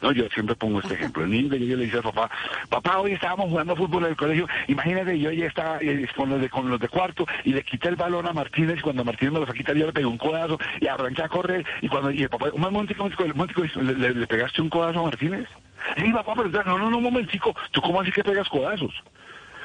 No, 0.00 0.12
yo 0.12 0.28
siempre 0.30 0.54
pongo 0.56 0.80
este 0.80 0.94
ejemplo. 0.94 1.24
El 1.24 1.30
niño 1.30 1.50
que 1.50 1.66
yo 1.66 1.76
le 1.76 1.84
dice 1.84 1.98
al 1.98 2.02
papá, 2.02 2.30
papá, 2.68 2.98
hoy 2.98 3.12
estábamos 3.12 3.50
jugando 3.50 3.76
fútbol 3.76 4.04
en 4.04 4.10
el 4.10 4.16
colegio, 4.16 4.48
imagínate, 4.68 5.18
yo 5.18 5.30
ya 5.30 5.46
estaba 5.46 5.78
eh, 5.80 6.08
con 6.16 6.30
los 6.30 6.40
de, 6.40 6.48
con 6.48 6.68
los 6.70 6.80
de 6.80 6.88
cuarto 6.88 7.26
y 7.44 7.52
le 7.52 7.62
quité 7.62 7.88
el 7.88 7.96
balón 7.96 8.26
a 8.26 8.32
Martínez 8.32 8.78
y 8.78 8.82
cuando 8.82 9.04
Martínez 9.04 9.34
me 9.34 9.40
lo 9.40 9.46
quitar 9.52 9.76
yo 9.76 9.86
le 9.86 9.92
pegué 9.92 10.06
un 10.06 10.18
codazo 10.18 10.58
y 10.80 10.86
arranqué 10.86 11.22
a 11.22 11.28
correr 11.28 11.64
y 11.82 11.88
cuando 11.88 12.10
y 12.10 12.22
el 12.22 12.30
papá, 12.30 12.50
un 12.52 12.60
momentico, 12.60 13.08
¿le, 13.08 14.14
le, 14.14 14.26
pegaste 14.26 14.62
un 14.62 14.70
codazo 14.70 15.00
a 15.00 15.04
Martínez? 15.04 15.48
Sí, 15.96 16.12
papá, 16.12 16.34
pero 16.36 16.64
no, 16.64 16.78
no, 16.78 16.90
no, 16.90 16.98
un 16.98 17.02
momentico, 17.02 17.54
¿tú 17.72 17.80
cómo 17.80 18.00
así 18.00 18.12
que 18.12 18.24
pegas 18.24 18.48
codazos? 18.48 18.94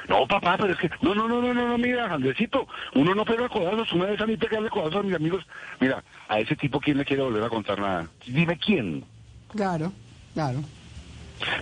No, 0.08 0.26
papá, 0.26 0.56
pero 0.56 0.72
es 0.72 0.78
que, 0.78 0.90
no, 1.02 1.14
no, 1.14 1.28
no, 1.28 1.42
no, 1.42 1.52
no, 1.52 1.68
no 1.68 1.78
mira, 1.78 2.12
Andresito, 2.12 2.66
uno 2.94 3.14
no 3.14 3.24
pega 3.24 3.48
codazos, 3.48 3.92
una 3.92 4.06
vez 4.06 4.20
a 4.20 4.26
mí 4.26 4.36
pegarle 4.36 4.70
codazos 4.70 4.96
a 4.96 5.02
mis 5.02 5.14
amigos. 5.14 5.46
Mira, 5.80 6.02
a 6.28 6.40
ese 6.40 6.56
tipo, 6.56 6.80
¿quién 6.80 6.96
le 6.96 7.04
quiere 7.04 7.22
volver 7.22 7.44
a 7.44 7.50
contar 7.50 7.78
nada? 7.78 8.08
Dime 8.26 8.58
quién. 8.58 9.04
Claro. 9.54 9.92
Claro. 10.34 10.60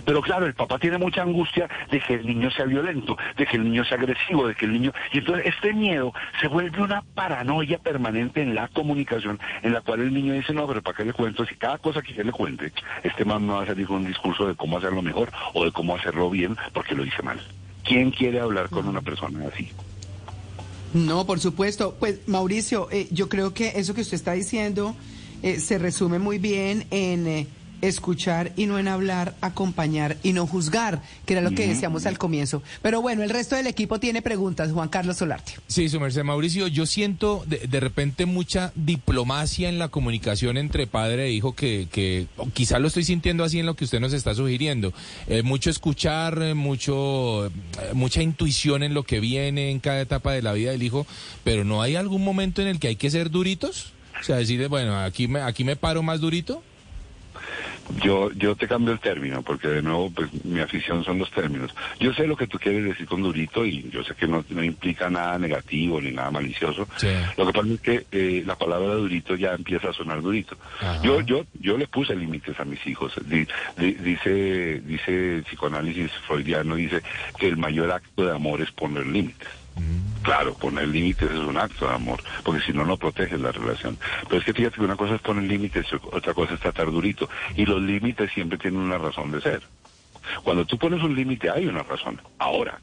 Pero 0.05 0.21
claro, 0.21 0.45
el 0.45 0.53
papá 0.53 0.79
tiene 0.79 0.97
mucha 0.97 1.21
angustia 1.21 1.69
de 1.91 1.99
que 1.99 2.15
el 2.15 2.25
niño 2.25 2.49
sea 2.51 2.65
violento, 2.65 3.17
de 3.35 3.45
que 3.45 3.57
el 3.57 3.63
niño 3.63 3.83
sea 3.83 3.97
agresivo, 3.97 4.47
de 4.47 4.55
que 4.55 4.65
el 4.65 4.73
niño... 4.73 4.91
Y 5.11 5.19
entonces 5.19 5.45
este 5.45 5.73
miedo 5.73 6.13
se 6.41 6.47
vuelve 6.47 6.81
una 6.81 7.01
paranoia 7.01 7.77
permanente 7.77 8.41
en 8.41 8.55
la 8.55 8.67
comunicación, 8.69 9.39
en 9.61 9.73
la 9.73 9.81
cual 9.81 10.01
el 10.01 10.13
niño 10.13 10.33
dice, 10.33 10.53
no, 10.53 10.67
pero 10.67 10.81
¿para 10.81 10.97
qué 10.97 11.05
le 11.05 11.13
cuento? 11.13 11.45
Si 11.45 11.55
cada 11.55 11.77
cosa 11.77 12.01
que 12.01 12.13
yo 12.13 12.23
le 12.23 12.31
cuente, 12.31 12.71
este 13.03 13.25
man 13.25 13.45
no 13.45 13.55
va 13.55 13.63
a 13.63 13.67
salir 13.67 13.87
con 13.87 13.97
un 13.97 14.07
discurso 14.07 14.47
de 14.47 14.55
cómo 14.55 14.77
hacerlo 14.77 15.01
mejor 15.01 15.31
o 15.53 15.65
de 15.65 15.71
cómo 15.71 15.95
hacerlo 15.95 16.29
bien 16.29 16.55
porque 16.73 16.95
lo 16.95 17.03
dice 17.03 17.21
mal. 17.21 17.39
¿Quién 17.87 18.11
quiere 18.11 18.39
hablar 18.39 18.69
con 18.69 18.87
una 18.87 19.01
persona 19.01 19.47
así? 19.53 19.69
No, 20.93 21.25
por 21.25 21.39
supuesto. 21.39 21.95
Pues 21.99 22.27
Mauricio, 22.27 22.89
eh, 22.91 23.07
yo 23.11 23.29
creo 23.29 23.53
que 23.53 23.73
eso 23.75 23.93
que 23.93 24.01
usted 24.01 24.15
está 24.15 24.33
diciendo 24.33 24.95
eh, 25.43 25.59
se 25.59 25.77
resume 25.77 26.19
muy 26.19 26.37
bien 26.37 26.85
en... 26.91 27.47
Escuchar 27.81 28.51
y 28.55 28.65
no 28.65 28.79
en 28.79 28.87
hablar, 28.87 29.35
acompañar 29.41 30.17
y 30.23 30.33
no 30.33 30.47
juzgar, 30.47 31.01
que 31.25 31.33
era 31.33 31.41
lo 31.41 31.51
que 31.51 31.67
decíamos 31.67 32.05
al 32.05 32.17
comienzo. 32.17 32.63
Pero 32.81 33.01
bueno, 33.01 33.23
el 33.23 33.29
resto 33.29 33.55
del 33.55 33.67
equipo 33.67 33.99
tiene 33.99 34.21
preguntas, 34.21 34.71
Juan 34.71 34.89
Carlos 34.89 35.17
Solarte. 35.17 35.53
Sí, 35.67 35.89
su 35.89 35.99
merced 35.99 36.23
Mauricio, 36.23 36.67
yo 36.67 36.85
siento 36.85 37.43
de, 37.47 37.79
repente 37.79 38.25
mucha 38.25 38.71
diplomacia 38.75 39.69
en 39.69 39.79
la 39.79 39.89
comunicación 39.89 40.57
entre 40.57 40.87
padre 40.87 41.25
e 41.25 41.31
hijo 41.31 41.53
que, 41.53 41.87
que 41.91 42.27
quizá 42.53 42.79
lo 42.79 42.87
estoy 42.87 43.03
sintiendo 43.03 43.43
así 43.43 43.59
en 43.59 43.65
lo 43.65 43.75
que 43.75 43.85
usted 43.85 43.99
nos 43.99 44.13
está 44.13 44.33
sugiriendo. 44.33 44.93
Eh, 45.27 45.43
mucho 45.43 45.69
escuchar, 45.69 46.41
eh, 46.41 46.53
mucho, 46.53 47.47
eh, 47.47 47.51
mucha 47.93 48.21
intuición 48.21 48.83
en 48.83 48.93
lo 48.93 49.03
que 49.03 49.19
viene 49.19 49.71
en 49.71 49.79
cada 49.79 50.01
etapa 50.01 50.33
de 50.33 50.41
la 50.41 50.53
vida 50.53 50.71
del 50.71 50.83
hijo, 50.83 51.05
pero 51.43 51.63
¿no 51.63 51.81
hay 51.81 51.95
algún 51.95 52.23
momento 52.23 52.61
en 52.61 52.67
el 52.67 52.79
que 52.79 52.89
hay 52.89 52.95
que 52.95 53.09
ser 53.09 53.29
duritos? 53.29 53.93
O 54.19 54.23
sea, 54.23 54.37
decir, 54.37 54.67
bueno, 54.67 54.97
aquí 54.99 55.27
me, 55.27 55.41
aquí 55.41 55.63
me 55.63 55.75
paro 55.75 56.01
más 56.01 56.19
durito. 56.19 56.63
Yo, 58.03 58.31
yo 58.31 58.55
te 58.55 58.67
cambio 58.67 58.93
el 58.93 58.99
término, 58.99 59.41
porque 59.41 59.67
de 59.67 59.81
nuevo, 59.81 60.11
pues 60.11 60.29
mi 60.45 60.59
afición 60.59 61.03
son 61.03 61.19
los 61.19 61.31
términos. 61.31 61.73
Yo 61.99 62.13
sé 62.13 62.27
lo 62.27 62.35
que 62.35 62.47
tú 62.47 62.57
quieres 62.59 62.83
decir 62.83 63.07
con 63.07 63.21
durito 63.21 63.65
y 63.65 63.89
yo 63.89 64.03
sé 64.03 64.13
que 64.15 64.27
no, 64.27 64.43
implica 64.63 65.09
nada 65.09 65.37
negativo 65.39 66.01
ni 66.01 66.11
nada 66.11 66.31
malicioso. 66.31 66.87
Lo 67.37 67.47
que 67.47 67.53
pasa 67.53 67.73
es 67.73 67.81
que 67.81 68.05
eh, 68.11 68.43
la 68.45 68.55
palabra 68.55 68.93
durito 68.95 69.35
ya 69.35 69.53
empieza 69.53 69.89
a 69.89 69.93
sonar 69.93 70.21
durito. 70.21 70.57
Yo, 71.03 71.21
yo, 71.21 71.45
yo 71.59 71.77
le 71.77 71.87
puse 71.87 72.15
límites 72.15 72.59
a 72.59 72.65
mis 72.65 72.85
hijos. 72.87 73.13
dice, 73.77 74.81
dice 74.81 75.43
psicoanálisis 75.45 76.11
freudiano, 76.27 76.75
dice 76.75 77.01
que 77.37 77.47
el 77.47 77.57
mayor 77.57 77.91
acto 77.91 78.25
de 78.25 78.35
amor 78.35 78.61
es 78.61 78.71
poner 78.71 79.05
límites. 79.05 79.66
Claro, 80.23 80.55
poner 80.55 80.87
límites 80.87 81.31
es 81.31 81.39
un 81.39 81.57
acto 81.57 81.87
de 81.87 81.95
amor, 81.95 82.21
porque 82.43 82.61
si 82.61 82.73
no, 82.73 82.85
no 82.85 82.97
proteges 82.97 83.39
la 83.39 83.51
relación. 83.51 83.97
Pero 84.23 84.39
es 84.39 84.45
que 84.45 84.53
fíjate 84.53 84.75
que 84.75 84.83
una 84.83 84.97
cosa 84.97 85.15
es 85.15 85.21
poner 85.21 85.43
límites, 85.43 85.85
otra 86.11 86.33
cosa 86.33 86.55
es 86.55 86.59
tratar 86.59 86.91
durito. 86.91 87.29
Y 87.55 87.65
los 87.65 87.81
límites 87.81 88.31
siempre 88.33 88.57
tienen 88.57 88.81
una 88.81 88.97
razón 88.97 89.31
de 89.31 89.41
ser. 89.41 89.61
Cuando 90.43 90.65
tú 90.65 90.77
pones 90.77 91.01
un 91.01 91.15
límite 91.15 91.49
hay 91.49 91.67
una 91.67 91.83
razón. 91.83 92.21
Ahora, 92.39 92.79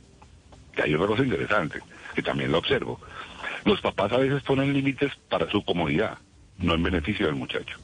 que 0.74 0.82
hay 0.82 0.94
otra 0.94 1.06
cosa 1.06 1.22
interesante, 1.22 1.80
que 2.14 2.22
también 2.22 2.50
lo 2.50 2.58
observo. 2.58 3.00
Los 3.64 3.80
papás 3.80 4.12
a 4.12 4.18
veces 4.18 4.42
ponen 4.42 4.72
límites 4.72 5.12
para 5.28 5.50
su 5.50 5.64
comodidad, 5.64 6.18
no 6.58 6.74
en 6.74 6.82
beneficio 6.82 7.26
del 7.26 7.34
muchacho. 7.34 7.78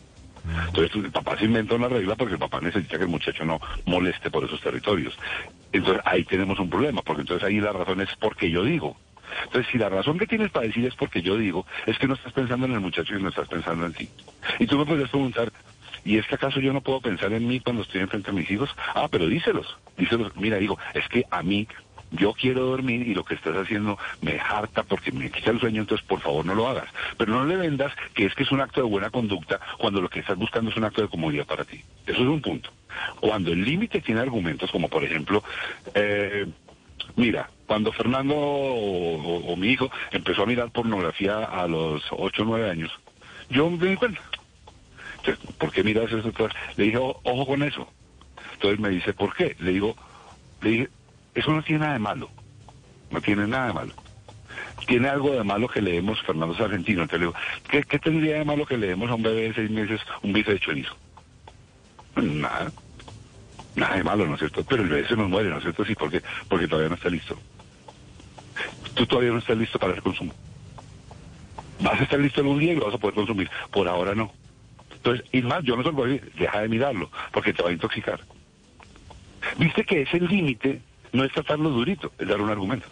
Entonces 0.66 0.94
el 0.96 1.12
papá 1.12 1.36
se 1.38 1.44
inventa 1.44 1.74
una 1.74 1.88
regla 1.88 2.16
porque 2.16 2.34
el 2.34 2.40
papá 2.40 2.60
necesita 2.60 2.96
que 2.96 3.04
el 3.04 3.10
muchacho 3.10 3.44
no 3.44 3.60
moleste 3.84 4.30
por 4.30 4.44
esos 4.44 4.60
territorios. 4.60 5.18
Entonces 5.72 6.02
ahí 6.04 6.24
tenemos 6.24 6.58
un 6.58 6.70
problema, 6.70 7.02
porque 7.02 7.22
entonces 7.22 7.46
ahí 7.46 7.60
la 7.60 7.72
razón 7.72 8.00
es 8.00 8.08
porque 8.18 8.50
yo 8.50 8.64
digo. 8.64 8.96
Entonces, 9.44 9.70
si 9.70 9.78
la 9.78 9.88
razón 9.88 10.18
que 10.18 10.26
tienes 10.26 10.50
para 10.50 10.66
decir 10.66 10.84
es 10.84 10.94
porque 10.94 11.22
yo 11.22 11.36
digo, 11.36 11.66
es 11.86 11.98
que 11.98 12.06
no 12.06 12.14
estás 12.14 12.32
pensando 12.32 12.66
en 12.66 12.72
el 12.72 12.80
muchacho 12.80 13.16
y 13.16 13.22
no 13.22 13.28
estás 13.28 13.48
pensando 13.48 13.86
en 13.86 13.92
ti. 13.92 14.10
Y 14.58 14.66
tú 14.66 14.78
me 14.78 14.86
puedes 14.86 15.08
preguntar, 15.08 15.52
¿y 16.04 16.18
es 16.18 16.26
que 16.26 16.34
acaso 16.34 16.60
yo 16.60 16.72
no 16.72 16.80
puedo 16.80 17.00
pensar 17.00 17.32
en 17.32 17.46
mí 17.46 17.60
cuando 17.60 17.82
estoy 17.82 18.00
enfrente 18.00 18.30
a 18.30 18.32
mis 18.32 18.50
hijos? 18.50 18.70
Ah, 18.94 19.08
pero 19.10 19.26
díselos, 19.26 19.76
díselos. 19.96 20.34
Mira, 20.36 20.56
digo, 20.56 20.78
es 20.94 21.06
que 21.08 21.24
a 21.30 21.42
mí 21.42 21.68
yo 22.12 22.32
quiero 22.32 22.66
dormir 22.66 23.06
y 23.06 23.14
lo 23.14 23.24
que 23.24 23.34
estás 23.34 23.56
haciendo 23.56 23.98
me 24.20 24.38
harta 24.38 24.82
porque 24.82 25.12
me 25.12 25.30
quita 25.30 25.50
el 25.50 25.60
sueño, 25.60 25.82
entonces 25.82 26.06
por 26.06 26.20
favor 26.20 26.44
no 26.44 26.54
lo 26.54 26.68
hagas. 26.68 26.88
Pero 27.16 27.32
no 27.32 27.44
le 27.44 27.56
vendas 27.56 27.92
que 28.14 28.26
es 28.26 28.34
que 28.34 28.42
es 28.42 28.52
un 28.52 28.60
acto 28.60 28.80
de 28.80 28.88
buena 28.88 29.10
conducta 29.10 29.60
cuando 29.78 30.00
lo 30.00 30.08
que 30.08 30.20
estás 30.20 30.36
buscando 30.36 30.70
es 30.70 30.76
un 30.76 30.84
acto 30.84 31.02
de 31.02 31.08
comodidad 31.08 31.46
para 31.46 31.64
ti. 31.64 31.82
Eso 32.06 32.22
es 32.22 32.28
un 32.28 32.40
punto. 32.40 32.70
Cuando 33.20 33.52
el 33.52 33.64
límite 33.64 34.00
tiene 34.00 34.20
argumentos 34.20 34.70
como 34.70 34.88
por 34.88 35.04
ejemplo, 35.04 35.42
eh, 35.94 36.46
mira, 37.16 37.50
cuando 37.66 37.92
Fernando 37.92 38.34
o, 38.36 39.56
mi 39.56 39.68
hijo 39.68 39.90
empezó 40.10 40.42
a 40.42 40.46
mirar 40.46 40.70
pornografía 40.70 41.44
a 41.44 41.68
los 41.68 42.02
8 42.10 42.42
o 42.42 42.44
9 42.44 42.70
años, 42.70 42.90
yo 43.48 43.70
me 43.70 43.86
di 43.86 43.96
cuenta. 43.96 44.20
¿Por 45.58 45.70
qué 45.70 45.84
miras 45.84 46.10
eso? 46.10 46.32
Le 46.76 46.84
dije, 46.84 46.96
ojo 46.98 47.46
con 47.46 47.62
eso. 47.62 47.86
Entonces 48.54 48.80
me 48.80 48.88
dice, 48.88 49.12
¿por 49.12 49.34
qué? 49.34 49.54
Le 49.60 49.72
digo, 49.72 49.96
le 50.62 50.70
dije, 50.70 50.88
eso 51.34 51.52
no 51.52 51.62
tiene 51.62 51.80
nada 51.80 51.92
de 51.94 51.98
malo. 51.98 52.30
No 53.10 53.20
tiene 53.20 53.46
nada 53.46 53.68
de 53.68 53.72
malo. 53.72 53.92
Tiene 54.86 55.08
algo 55.08 55.32
de 55.32 55.44
malo 55.44 55.68
que 55.68 55.82
leemos 55.82 56.20
Fernando 56.22 56.54
Sargentino. 56.54 57.06
Le 57.06 57.18
digo, 57.18 57.34
¿qué, 57.68 57.82
tendría 57.98 58.38
de 58.38 58.44
malo 58.44 58.66
que 58.66 58.76
leemos 58.76 59.10
a 59.10 59.14
un 59.14 59.22
bebé 59.22 59.42
de 59.42 59.54
seis 59.54 59.70
meses 59.70 60.00
un 60.22 60.32
bife 60.32 60.52
de 60.52 60.60
chorizo? 60.60 60.96
Nada. 62.16 62.72
Nada 63.76 63.96
de 63.96 64.04
malo, 64.04 64.26
¿no 64.26 64.34
es 64.34 64.40
cierto? 64.40 64.64
Pero 64.64 64.82
el 64.82 64.88
bebé 64.88 65.06
se 65.06 65.16
nos 65.16 65.28
muere, 65.28 65.48
¿no 65.48 65.58
es 65.58 65.62
cierto? 65.62 65.84
Sí, 65.84 65.94
porque, 65.94 66.22
porque 66.48 66.66
todavía 66.66 66.88
no 66.88 66.96
está 66.96 67.08
listo. 67.08 67.38
Tú 68.94 69.06
todavía 69.06 69.30
no 69.30 69.38
estás 69.38 69.56
listo 69.56 69.78
para 69.78 69.94
el 69.94 70.02
consumo. 70.02 70.34
Vas 71.80 72.00
a 72.00 72.04
estar 72.04 72.18
listo 72.18 72.40
algún 72.40 72.58
día 72.58 72.72
y 72.72 72.76
lo 72.76 72.86
vas 72.86 72.94
a 72.94 72.98
poder 72.98 73.14
consumir. 73.14 73.48
Por 73.70 73.88
ahora 73.88 74.14
no. 74.14 74.32
Entonces, 74.92 75.24
y 75.32 75.40
más, 75.42 75.62
yo 75.64 75.76
no 75.76 75.82
se 75.82 75.88
lo 75.88 75.94
voy 75.94 76.10
a 76.10 76.12
decir, 76.14 76.32
deja 76.34 76.60
de 76.60 76.68
mirarlo, 76.68 77.10
porque 77.32 77.52
te 77.52 77.62
va 77.62 77.70
a 77.70 77.72
intoxicar. 77.72 78.20
Viste 79.56 79.84
que 79.84 80.02
es 80.02 80.12
el 80.12 80.26
límite 80.26 80.82
no 81.12 81.24
es 81.24 81.32
tratarlo 81.32 81.70
durito, 81.70 82.12
es 82.18 82.28
dar 82.28 82.40
un 82.40 82.50
argumento. 82.50 82.86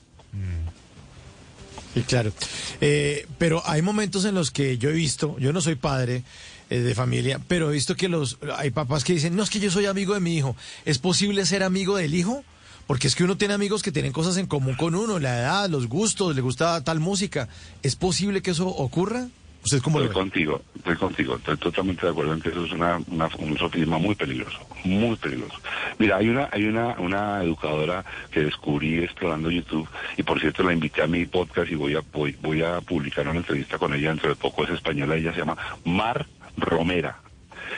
Sí, 1.94 2.02
claro. 2.02 2.32
Eh, 2.80 3.26
pero 3.38 3.62
hay 3.64 3.82
momentos 3.82 4.24
en 4.24 4.34
los 4.34 4.50
que 4.50 4.78
yo 4.78 4.90
he 4.90 4.92
visto, 4.92 5.36
yo 5.38 5.52
no 5.52 5.60
soy 5.60 5.74
padre 5.74 6.22
eh, 6.70 6.80
de 6.80 6.94
familia, 6.94 7.40
pero 7.48 7.70
he 7.70 7.72
visto 7.72 7.96
que 7.96 8.08
los 8.08 8.38
hay 8.56 8.70
papás 8.70 9.04
que 9.04 9.14
dicen, 9.14 9.34
no 9.34 9.42
es 9.42 9.50
que 9.50 9.60
yo 9.60 9.70
soy 9.70 9.86
amigo 9.86 10.14
de 10.14 10.20
mi 10.20 10.36
hijo. 10.36 10.54
¿Es 10.84 10.98
posible 10.98 11.46
ser 11.46 11.62
amigo 11.62 11.96
del 11.96 12.14
hijo? 12.14 12.44
Porque 12.86 13.06
es 13.06 13.14
que 13.14 13.24
uno 13.24 13.36
tiene 13.36 13.54
amigos 13.54 13.82
que 13.82 13.92
tienen 13.92 14.12
cosas 14.12 14.36
en 14.38 14.46
común 14.46 14.74
con 14.74 14.94
uno, 14.94 15.18
la 15.18 15.40
edad, 15.40 15.68
los 15.68 15.88
gustos, 15.88 16.34
le 16.34 16.40
gusta 16.40 16.82
tal 16.84 17.00
música. 17.00 17.48
¿Es 17.82 17.96
posible 17.96 18.42
que 18.42 18.52
eso 18.52 18.66
ocurra? 18.66 19.28
¿Usted 19.64 19.82
cómo 19.82 20.00
estoy 20.00 20.14
contigo, 20.14 20.62
estoy 20.76 20.96
contigo, 20.96 21.36
estoy 21.36 21.56
totalmente 21.56 22.06
de 22.06 22.12
acuerdo 22.12 22.32
en 22.32 22.40
que 22.40 22.48
eso 22.48 22.64
es 22.64 22.72
una, 22.72 22.96
un 22.96 23.58
sofisma 23.58 23.98
muy 23.98 24.14
peligroso, 24.14 24.60
muy 24.84 25.16
peligroso. 25.16 25.58
Mira, 25.98 26.16
hay 26.16 26.28
una, 26.28 26.48
hay 26.52 26.64
una, 26.64 26.96
una 26.98 27.42
educadora 27.42 28.04
que 28.30 28.44
descubrí 28.44 28.98
explorando 28.98 29.50
YouTube, 29.50 29.88
y 30.16 30.22
por 30.22 30.40
cierto 30.40 30.62
la 30.62 30.72
invité 30.72 31.02
a 31.02 31.06
mi 31.06 31.26
podcast 31.26 31.70
y 31.70 31.74
voy 31.74 31.96
a, 31.96 32.02
voy, 32.12 32.36
voy 32.40 32.62
a 32.62 32.80
publicar 32.80 33.28
una 33.28 33.38
entrevista 33.38 33.78
con 33.78 33.92
ella 33.92 34.10
dentro 34.10 34.30
de 34.30 34.36
poco, 34.36 34.64
es 34.64 34.70
española, 34.70 35.16
ella 35.16 35.32
se 35.32 35.40
llama 35.40 35.58
Mar 35.84 36.26
Romera, 36.56 37.18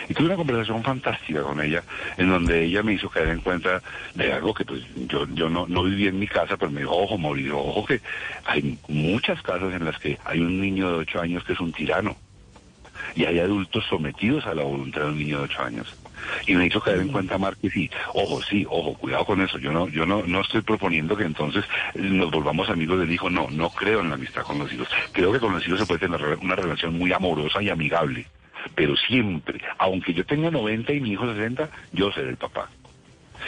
y 0.08 0.14
tuve 0.14 0.26
una 0.26 0.36
conversación 0.36 0.82
fantástica 0.82 1.42
con 1.42 1.60
ella, 1.60 1.82
en 2.16 2.28
donde 2.28 2.64
ella 2.64 2.82
me 2.82 2.94
hizo 2.94 3.08
caer 3.08 3.28
en 3.28 3.40
cuenta 3.40 3.82
de 4.14 4.32
algo 4.32 4.54
que 4.54 4.64
pues 4.64 4.82
yo, 5.06 5.26
yo 5.34 5.48
no, 5.48 5.66
no 5.66 5.82
viví 5.82 6.06
en 6.06 6.18
mi 6.18 6.26
casa, 6.26 6.56
pero 6.56 6.70
me 6.70 6.80
dijo, 6.80 6.96
ojo, 6.96 7.18
Mauricio, 7.18 7.58
ojo 7.58 7.84
que 7.84 8.00
hay 8.44 8.78
muchas 8.88 9.40
casas 9.42 9.72
en 9.74 9.84
las 9.84 9.98
que 9.98 10.18
hay 10.24 10.40
un 10.40 10.60
niño 10.60 10.90
de 10.90 10.98
ocho 10.98 11.20
años 11.20 11.44
que 11.44 11.52
es 11.52 11.60
un 11.60 11.72
tirano. 11.72 12.16
Y 13.14 13.24
hay 13.24 13.38
adultos 13.38 13.84
sometidos 13.88 14.46
a 14.46 14.54
la 14.54 14.62
voluntad 14.62 15.02
de 15.02 15.06
un 15.08 15.18
niño 15.18 15.38
de 15.38 15.44
ocho 15.44 15.62
años. 15.62 15.96
Y 16.46 16.54
me 16.54 16.66
hizo 16.66 16.80
caer 16.80 17.00
en 17.00 17.08
cuenta, 17.08 17.38
Mar, 17.38 17.56
que 17.56 17.70
sí, 17.70 17.90
ojo, 18.14 18.42
sí, 18.42 18.66
ojo, 18.68 18.94
cuidado 18.94 19.24
con 19.24 19.40
eso. 19.40 19.58
Yo 19.58 19.72
no, 19.72 19.88
yo 19.88 20.06
no, 20.06 20.22
no 20.26 20.42
estoy 20.42 20.60
proponiendo 20.60 21.16
que 21.16 21.24
entonces 21.24 21.64
nos 21.94 22.30
volvamos 22.30 22.68
amigos 22.68 23.00
del 23.00 23.10
hijo. 23.10 23.30
No, 23.30 23.48
no 23.50 23.70
creo 23.70 24.00
en 24.00 24.10
la 24.10 24.16
amistad 24.16 24.42
con 24.42 24.58
los 24.58 24.72
hijos. 24.72 24.88
Creo 25.12 25.32
que 25.32 25.40
con 25.40 25.52
los 25.52 25.66
hijos 25.66 25.80
se 25.80 25.86
puede 25.86 26.00
tener 26.00 26.22
una 26.42 26.56
relación 26.56 26.98
muy 26.98 27.12
amorosa 27.12 27.62
y 27.62 27.70
amigable. 27.70 28.26
Pero 28.74 28.96
siempre, 28.96 29.60
aunque 29.78 30.14
yo 30.14 30.24
tenga 30.24 30.50
90 30.50 30.92
y 30.92 31.00
mi 31.00 31.12
hijo 31.12 31.26
60, 31.32 31.68
yo 31.92 32.12
seré 32.12 32.30
el 32.30 32.36
papá. 32.36 32.68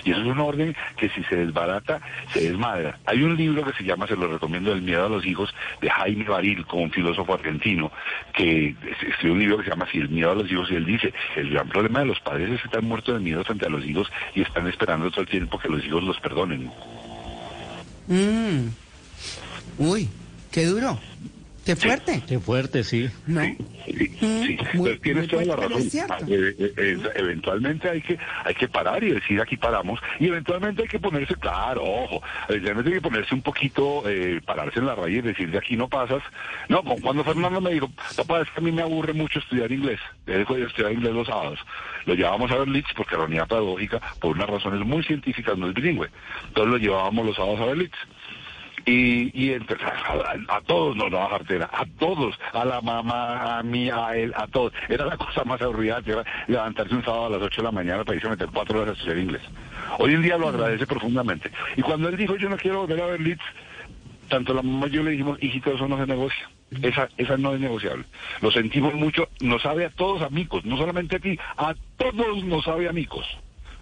Y 0.05 0.11
eso 0.11 0.21
es 0.21 0.27
un 0.27 0.41
orden 0.41 0.75
que 0.97 1.09
si 1.11 1.23
se 1.25 1.37
desbarata, 1.37 2.01
se 2.33 2.41
desmadra. 2.41 2.99
Hay 3.05 3.23
un 3.23 3.37
libro 3.37 3.65
que 3.65 3.73
se 3.73 3.85
llama, 3.85 4.07
se 4.07 4.17
lo 4.17 4.27
recomiendo, 4.27 4.73
El 4.73 4.83
miedo 4.83 5.07
a 5.07 5.09
los 5.09 5.25
hijos, 5.25 5.55
de 5.81 5.91
Jaime 5.91 6.25
Baril, 6.25 6.67
como 6.67 6.85
un 6.85 6.91
filósofo 6.91 7.35
argentino, 7.35 7.93
que 8.33 8.75
escribió 9.07 9.33
un 9.35 9.39
libro 9.39 9.59
que 9.59 9.65
se 9.65 9.71
llama 9.71 9.87
Si 9.91 9.99
el 9.99 10.09
miedo 10.09 10.33
a 10.33 10.35
los 10.35 10.51
hijos, 10.51 10.71
y 10.71 10.77
él 10.77 10.87
dice, 10.87 11.13
el 11.37 11.51
gran 11.51 11.69
problema 11.69 12.01
de 12.01 12.07
los 12.07 12.21
padres 12.21 12.51
es 12.51 12.61
que 12.61 12.69
están 12.69 12.85
muertos 12.85 13.15
de 13.15 13.21
miedo 13.21 13.45
frente 13.45 13.67
a 13.67 13.71
los 13.71 13.85
hijos 13.85 14.11
y 14.35 14.43
están 14.43 14.67
esperando 14.67 15.11
todo 15.11 15.23
el 15.23 15.29
tiempo 15.29 15.59
que 15.59 15.69
los 15.69 15.85
hijos 15.85 16.03
los 16.03 16.19
perdonen. 16.21 16.71
Mm. 18.09 18.69
Uy, 19.79 20.09
qué 20.51 20.67
duro. 20.67 20.99
Qué 21.65 21.77
fuerte. 21.77 22.23
Qué 22.27 22.39
fuerte, 22.41 22.83
sí. 22.83 23.09
¿No? 23.27 23.41
Sí, 23.87 24.17
sí, 24.19 24.59
mm, 24.75 24.85
tienes 25.01 25.29
toda 25.29 25.45
la 25.45 25.57
razón. 25.57 25.83
Ah, 26.09 26.19
eh, 26.29 26.55
eh, 26.59 26.73
eh, 26.77 26.99
eventualmente 27.15 27.89
hay 27.89 28.01
que 28.01 28.19
hay 28.45 28.55
que 28.55 28.69
parar 28.69 29.03
y 29.03 29.11
decir 29.11 29.41
aquí 29.41 29.57
paramos 29.57 30.01
y 30.19 30.29
eventualmente 30.29 30.83
hay 30.83 30.89
que 30.89 30.99
ponerse, 30.99 31.35
claro, 31.37 31.83
ojo, 31.83 32.23
eventualmente 32.49 32.91
hay 32.91 32.95
que 32.97 33.01
ponerse 33.01 33.35
un 33.35 33.43
poquito, 33.43 34.05
pararse 34.45 34.79
en 34.79 34.87
la 34.87 34.95
raíz 34.95 35.19
y 35.19 35.23
decir 35.23 35.51
de 35.51 35.59
aquí 35.59 35.77
no 35.77 35.89
pasas. 35.89 36.23
No, 36.69 36.83
cuando 36.83 37.25
Fernando 37.25 37.61
me 37.61 37.71
dijo, 37.71 37.91
papá, 38.17 38.43
es 38.43 38.51
que 38.51 38.61
a 38.61 38.63
mí 38.63 38.73
me 38.73 38.83
aburre 38.83 39.13
mucho 39.13 39.39
estudiar 39.39 39.71
inglés, 39.71 40.01
dejo 40.27 40.55
de 40.55 40.65
estudiar 40.65 40.93
inglés 40.93 41.13
los 41.13 41.27
sábados. 41.27 41.59
Lo 42.07 42.15
llevábamos 42.15 42.51
a 42.51 42.57
ver 42.57 42.69
Leeds 42.69 42.93
porque 42.97 43.17
la 43.17 43.25
unidad 43.25 43.49
pedagógica, 43.49 44.01
por 44.21 44.35
unas 44.35 44.49
razones 44.49 44.87
muy 44.87 45.03
científicas, 45.05 45.57
no 45.57 45.69
es 45.69 45.75
bilingüe. 45.75 46.09
Entonces 46.49 46.73
lo 46.73 46.79
llevábamos 46.79 47.27
los 47.27 47.37
sábados 47.37 47.61
a 47.61 47.67
ver 47.67 47.79
Leeds 47.79 47.99
y, 48.85 49.31
y 49.35 49.55
a, 49.55 50.61
todos 50.67 50.97
nos 50.97 51.11
daba 51.11 51.31
cartera, 51.31 51.71
a 51.73 51.85
todos, 51.99 52.35
a 52.53 52.65
la 52.65 52.81
mamá, 52.81 53.59
a 53.59 53.63
mí, 53.63 53.91
a 53.91 54.17
él, 54.17 54.33
a 54.37 54.47
todos. 54.47 54.73
Era 54.89 55.07
la 55.07 55.17
cosa 55.17 55.45
más 55.45 55.61
aburrida 55.63 56.03
que 56.03 56.17
levantarse 56.49 56.95
un 56.95 57.05
sábado 57.05 57.27
a 57.27 57.31
las 57.31 57.43
8 57.43 57.61
de 57.61 57.65
la 57.65 57.73
mañana 57.73 58.05
para 58.05 58.17
irse 58.17 58.27
a 58.27 58.31
meter 58.31 58.49
cuatro 58.53 58.81
horas 58.81 58.95
a 58.95 58.99
estudiar 58.99 59.19
inglés. 59.19 59.43
Hoy 59.99 60.15
en 60.15 60.23
día 60.23 60.39
lo 60.39 60.49
agradece 60.49 60.87
profundamente. 60.87 61.51
Y 61.77 61.83
cuando 61.83 62.09
él 62.09 62.17
dijo, 62.17 62.37
yo 62.37 62.49
no 62.49 62.57
quiero 62.57 62.81
volver 62.81 63.01
a 63.03 63.07
ver 63.07 63.21
Leeds, 63.21 63.45
tanto 64.29 64.55
la 64.55 64.63
mamá 64.63 64.87
y 64.87 64.91
yo 64.91 65.03
le 65.03 65.13
dijimos, 65.13 65.39
hijito, 65.43 65.73
eso 65.73 65.87
no 65.89 65.99
se 65.99 66.07
negocia. 66.07 66.49
Esa, 66.81 67.09
esa 67.19 67.37
no 67.37 67.55
es 67.55 67.61
negociable. 67.61 68.05
Lo 68.41 68.51
sentimos 68.51 68.95
mucho, 68.95 69.29
nos 69.41 69.61
sabe 69.61 69.85
a 69.85 69.91
todos 69.91 70.23
amigos, 70.23 70.65
no 70.65 70.79
solamente 70.79 71.17
a 71.17 71.19
ti, 71.19 71.39
a 71.57 71.75
todos 71.99 72.43
nos 72.45 72.65
sabe 72.65 72.89
amigos. 72.89 73.27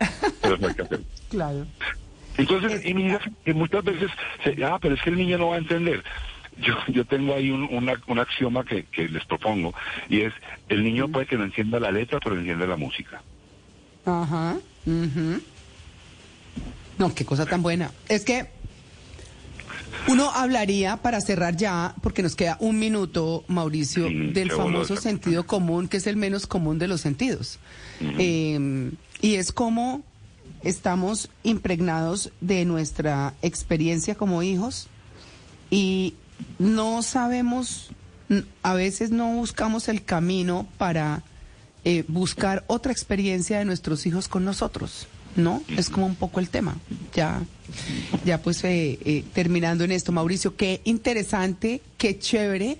Pero 0.42 0.56
eso 0.56 0.66
hay 0.66 0.74
que 0.74 0.82
hacer. 0.82 1.00
Claro. 1.30 1.66
Entonces, 2.36 2.84
y 2.84 2.94
mira 2.94 3.20
que 3.44 3.54
muchas 3.54 3.84
veces, 3.84 4.10
se, 4.44 4.64
ah, 4.64 4.78
pero 4.80 4.94
es 4.94 5.02
que 5.02 5.10
el 5.10 5.16
niño 5.16 5.38
no 5.38 5.48
va 5.48 5.56
a 5.56 5.58
entender. 5.58 6.02
Yo, 6.58 6.74
yo 6.88 7.04
tengo 7.04 7.34
ahí 7.34 7.50
un, 7.50 7.68
un 8.06 8.18
axioma 8.18 8.64
que, 8.64 8.84
que, 8.84 9.08
les 9.08 9.24
propongo 9.24 9.72
y 10.08 10.22
es, 10.22 10.34
el 10.68 10.84
niño 10.84 11.08
puede 11.08 11.26
que 11.26 11.38
no 11.38 11.44
entienda 11.44 11.80
la 11.80 11.90
letra, 11.90 12.18
pero 12.22 12.36
entiende 12.36 12.66
la 12.66 12.76
música. 12.76 13.22
Ajá. 14.04 14.56
No, 16.98 17.14
qué 17.14 17.24
cosa 17.24 17.46
tan 17.46 17.62
buena. 17.62 17.90
Es 18.08 18.24
que 18.24 18.48
uno 20.08 20.30
hablaría, 20.30 20.96
para 20.98 21.20
cerrar 21.20 21.56
ya, 21.56 21.94
porque 22.02 22.22
nos 22.22 22.36
queda 22.36 22.56
un 22.60 22.78
minuto, 22.78 23.44
Mauricio, 23.48 24.04
del 24.04 24.50
famoso 24.50 24.96
sentido 24.96 25.46
común, 25.46 25.88
que 25.88 25.98
es 25.98 26.06
el 26.06 26.16
menos 26.16 26.46
común 26.46 26.78
de 26.78 26.88
los 26.88 27.00
sentidos. 27.00 27.58
eh, 28.00 28.90
y 29.22 29.34
es 29.34 29.52
como 29.52 30.02
estamos 30.62 31.30
impregnados 31.42 32.30
de 32.40 32.64
nuestra 32.64 33.34
experiencia 33.42 34.14
como 34.14 34.42
hijos 34.42 34.88
y 35.70 36.14
no 36.58 37.02
sabemos, 37.02 37.90
a 38.62 38.74
veces 38.74 39.10
no 39.10 39.34
buscamos 39.34 39.88
el 39.88 40.04
camino 40.04 40.66
para 40.78 41.22
eh, 41.84 42.04
buscar 42.08 42.64
otra 42.66 42.92
experiencia 42.92 43.58
de 43.58 43.64
nuestros 43.64 44.04
hijos 44.06 44.28
con 44.28 44.44
nosotros, 44.44 45.06
¿no? 45.36 45.62
Es 45.76 45.88
como 45.88 46.06
un 46.06 46.14
poco 46.14 46.40
el 46.40 46.50
tema. 46.50 46.76
Ya, 47.14 47.42
ya 48.24 48.42
pues 48.42 48.62
eh, 48.64 48.98
eh, 49.04 49.24
terminando 49.32 49.84
en 49.84 49.92
esto, 49.92 50.12
Mauricio, 50.12 50.56
qué 50.56 50.80
interesante, 50.84 51.80
qué 51.96 52.18
chévere. 52.18 52.78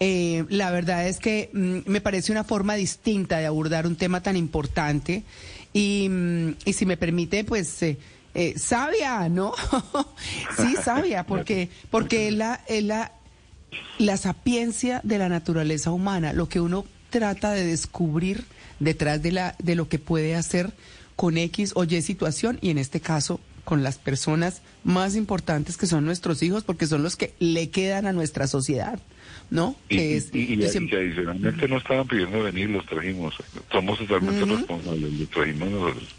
La 0.00 0.70
verdad 0.70 1.08
es 1.08 1.18
que 1.18 1.50
mm, 1.52 1.90
me 1.90 2.00
parece 2.00 2.32
una 2.32 2.44
forma 2.44 2.74
distinta 2.74 3.38
de 3.38 3.46
abordar 3.46 3.86
un 3.86 3.96
tema 3.96 4.22
tan 4.22 4.36
importante 4.36 5.24
y, 5.72 6.08
mm, 6.08 6.56
si 6.72 6.86
me 6.86 6.96
permite, 6.96 7.44
pues... 7.44 7.82
Eh, 7.82 7.98
eh, 8.34 8.56
sabia, 8.56 9.28
¿no? 9.28 9.52
sí, 10.56 10.76
sabia, 10.84 11.24
porque, 11.24 11.70
porque 11.90 12.28
es, 12.28 12.34
la, 12.34 12.60
es 12.68 12.84
la, 12.84 13.10
la 13.98 14.16
sapiencia 14.16 15.00
de 15.02 15.18
la 15.18 15.28
naturaleza 15.28 15.90
humana, 15.90 16.32
lo 16.32 16.48
que 16.48 16.60
uno 16.60 16.84
trata 17.10 17.50
de 17.52 17.64
descubrir 17.64 18.44
detrás 18.78 19.22
de, 19.22 19.32
la, 19.32 19.56
de 19.58 19.74
lo 19.74 19.88
que 19.88 19.98
puede 19.98 20.36
hacer 20.36 20.72
con 21.16 21.36
X 21.36 21.72
o 21.74 21.84
Y 21.84 22.00
situación, 22.00 22.58
y 22.60 22.70
en 22.70 22.78
este 22.78 23.00
caso 23.00 23.40
con 23.64 23.82
las 23.82 23.98
personas 23.98 24.62
más 24.84 25.16
importantes 25.16 25.76
que 25.76 25.86
son 25.86 26.04
nuestros 26.04 26.42
hijos, 26.42 26.64
porque 26.64 26.86
son 26.86 27.02
los 27.02 27.16
que 27.16 27.34
le 27.38 27.70
quedan 27.70 28.06
a 28.06 28.12
nuestra 28.12 28.46
sociedad. 28.46 29.00
¿No? 29.50 29.76
Y, 29.88 29.98
es, 29.98 30.34
y, 30.34 30.62
adicionalmente 30.62 31.68
no 31.68 31.78
estaban 31.78 32.06
pidiendo 32.06 32.42
venir, 32.42 32.70
los 32.70 32.84
trajimos. 32.86 33.34
Somos 33.70 33.98
totalmente 33.98 34.44
responsables, 34.44 35.12
los 35.12 35.30
trajimos 35.30 35.70
nosotros. 35.70 36.14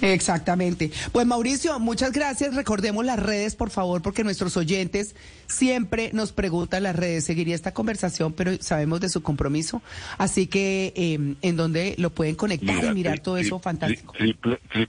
Exactamente. 0.00 0.90
Pues 1.12 1.26
Mauricio, 1.26 1.78
muchas 1.78 2.12
gracias. 2.12 2.54
Recordemos 2.54 3.04
las 3.04 3.18
redes, 3.18 3.56
por 3.56 3.70
favor, 3.70 4.02
porque 4.02 4.24
nuestros 4.24 4.56
oyentes 4.56 5.14
siempre 5.46 6.10
nos 6.12 6.32
preguntan 6.32 6.82
las 6.82 6.96
redes. 6.96 7.24
Seguiría 7.24 7.54
esta 7.54 7.72
conversación, 7.72 8.32
pero 8.32 8.52
sabemos 8.60 9.00
de 9.00 9.08
su 9.08 9.22
compromiso. 9.22 9.82
Así 10.18 10.46
que, 10.46 10.92
em, 10.96 11.36
¿en 11.42 11.56
dónde 11.56 11.94
lo 11.98 12.10
pueden 12.10 12.34
conectar 12.34 12.84
y 12.84 12.94
mirar 12.94 13.20
todo 13.20 13.36
eso 13.36 13.58
fantástico? 13.58 14.14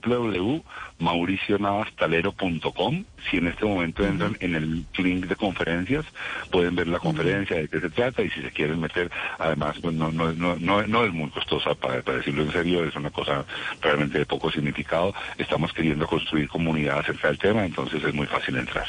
www.mauricionavastalero.com. 0.06 3.04
Si 3.30 3.36
en 3.36 3.48
este 3.48 3.64
momento 3.64 4.06
entran 4.06 4.36
en 4.40 4.54
el 4.54 4.86
link 4.96 5.26
de 5.26 5.36
conferencias, 5.36 6.06
pueden 6.50 6.76
ver 6.76 6.88
la 6.88 6.98
conferencia, 6.98 7.56
de 7.56 7.68
qué 7.68 7.80
se 7.80 7.90
trata, 7.90 8.22
y 8.22 8.30
si 8.30 8.40
se 8.40 8.50
quieren 8.50 8.80
meter, 8.80 9.10
además, 9.38 9.76
pues 9.82 9.94
no, 9.94 10.10
no, 10.12 10.32
no, 10.32 10.56
no, 10.56 11.04
es 11.04 11.12
muy 11.12 11.28
costosa, 11.30 11.74
para, 11.74 12.00
para 12.02 12.18
decirlo 12.18 12.42
en 12.42 12.52
serio, 12.52 12.84
es 12.84 12.94
una 12.96 13.10
cosa 13.10 13.44
realmente 13.80 14.18
de 14.18 14.26
poco 14.26 14.50
significado 14.50 15.14
estamos 15.36 15.72
queriendo 15.72 16.06
construir 16.06 16.48
comunidad 16.48 17.00
acerca 17.00 17.28
del 17.28 17.38
tema, 17.38 17.64
entonces 17.64 18.02
es 18.02 18.14
muy 18.14 18.26
fácil 18.26 18.56
entrar. 18.56 18.86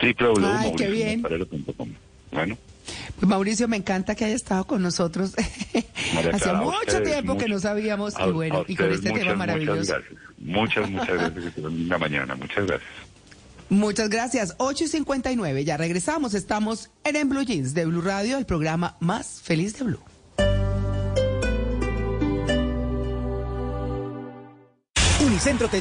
www.mauricio.com. 0.00 1.88
Bueno. 2.32 2.58
Pues 3.16 3.28
Mauricio, 3.28 3.68
me 3.68 3.76
encanta 3.76 4.14
que 4.14 4.24
haya 4.24 4.34
estado 4.34 4.66
con 4.66 4.82
nosotros. 4.82 5.34
Hace 6.32 6.52
mucho 6.54 7.02
tiempo 7.02 7.36
que 7.36 7.48
no 7.48 7.58
sabíamos 7.58 8.14
y 8.18 8.30
bueno, 8.30 8.64
y 8.66 8.74
con 8.76 8.90
este 8.90 9.12
tema 9.12 9.34
maravilloso. 9.34 9.94
Muchas, 10.38 10.90
muchas 10.90 11.08
gracias. 11.08 11.44
muchas, 11.44 11.72
muchas 11.72 12.00
mañana. 12.00 12.34
Muchas 12.34 12.66
gracias. 12.66 12.90
Muchas 13.68 14.08
gracias. 14.08 14.54
8 14.58 14.84
y 14.84 14.88
59, 14.88 15.64
ya 15.64 15.76
regresamos. 15.76 16.34
Estamos 16.34 16.90
en, 17.04 17.16
en 17.16 17.28
Blue 17.28 17.42
Jeans 17.42 17.72
de 17.74 17.86
Blue 17.86 18.00
Radio, 18.00 18.36
el 18.38 18.46
programa 18.46 18.96
más 19.00 19.40
feliz 19.42 19.78
de 19.78 19.84
Blue. 19.84 20.09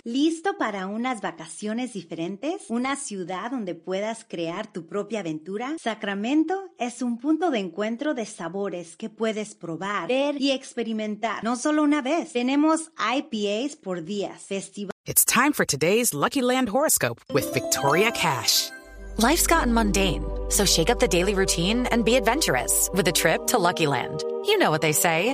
¿Listo 0.04 0.58
para 0.58 0.88
unas 0.88 1.22
vacaciones 1.22 1.94
diferentes? 1.94 2.64
¿Una 2.68 2.98
ciudad 2.98 3.52
donde 3.52 3.74
puedas 3.74 4.26
crear 4.28 4.72
tu 4.72 4.86
propia 4.86 5.22
aventura? 5.22 5.78
Sacramento 5.82 6.72
es 6.78 7.02
un 7.02 7.18
punto 7.18 7.50
de 7.50 7.60
encuentro 7.60 8.14
de 8.14 8.26
sabores 8.26 8.98
que 8.98 9.10
puedes 9.10 9.56
probar, 9.56 10.10
ver 10.10 10.42
y 10.42 10.52
experimentar. 10.52 11.42
No 11.42 11.56
solo 11.56 11.84
una 11.84 12.02
vez. 12.02 12.34
Tenemos 12.34 12.92
IPAs 12.98 13.78
por 13.78 14.04
días, 14.04 14.42
festival. 14.42 14.92
It's 15.06 15.24
time 15.24 15.54
for 15.54 15.66
today's 15.66 16.14
Lucky 16.14 16.42
Land 16.42 16.68
horoscope 16.68 17.22
with 17.34 17.46
Victoria 17.54 18.12
Cash. 18.12 18.72
Life's 19.18 19.48
gotten 19.48 19.74
mundane, 19.74 20.24
so 20.50 20.66
shake 20.66 20.90
up 20.90 21.00
the 21.00 21.08
daily 21.08 21.34
routine 21.34 21.88
and 21.92 22.04
be 22.04 22.16
adventurous 22.16 22.90
with 22.94 23.08
a 23.08 23.14
trip 23.14 23.48
to 23.48 23.58
Lucky 23.58 23.88
Land. 23.88 24.22
You 24.46 24.58
know 24.58 24.70
what 24.70 24.82
they 24.82 24.94
say. 24.94 25.34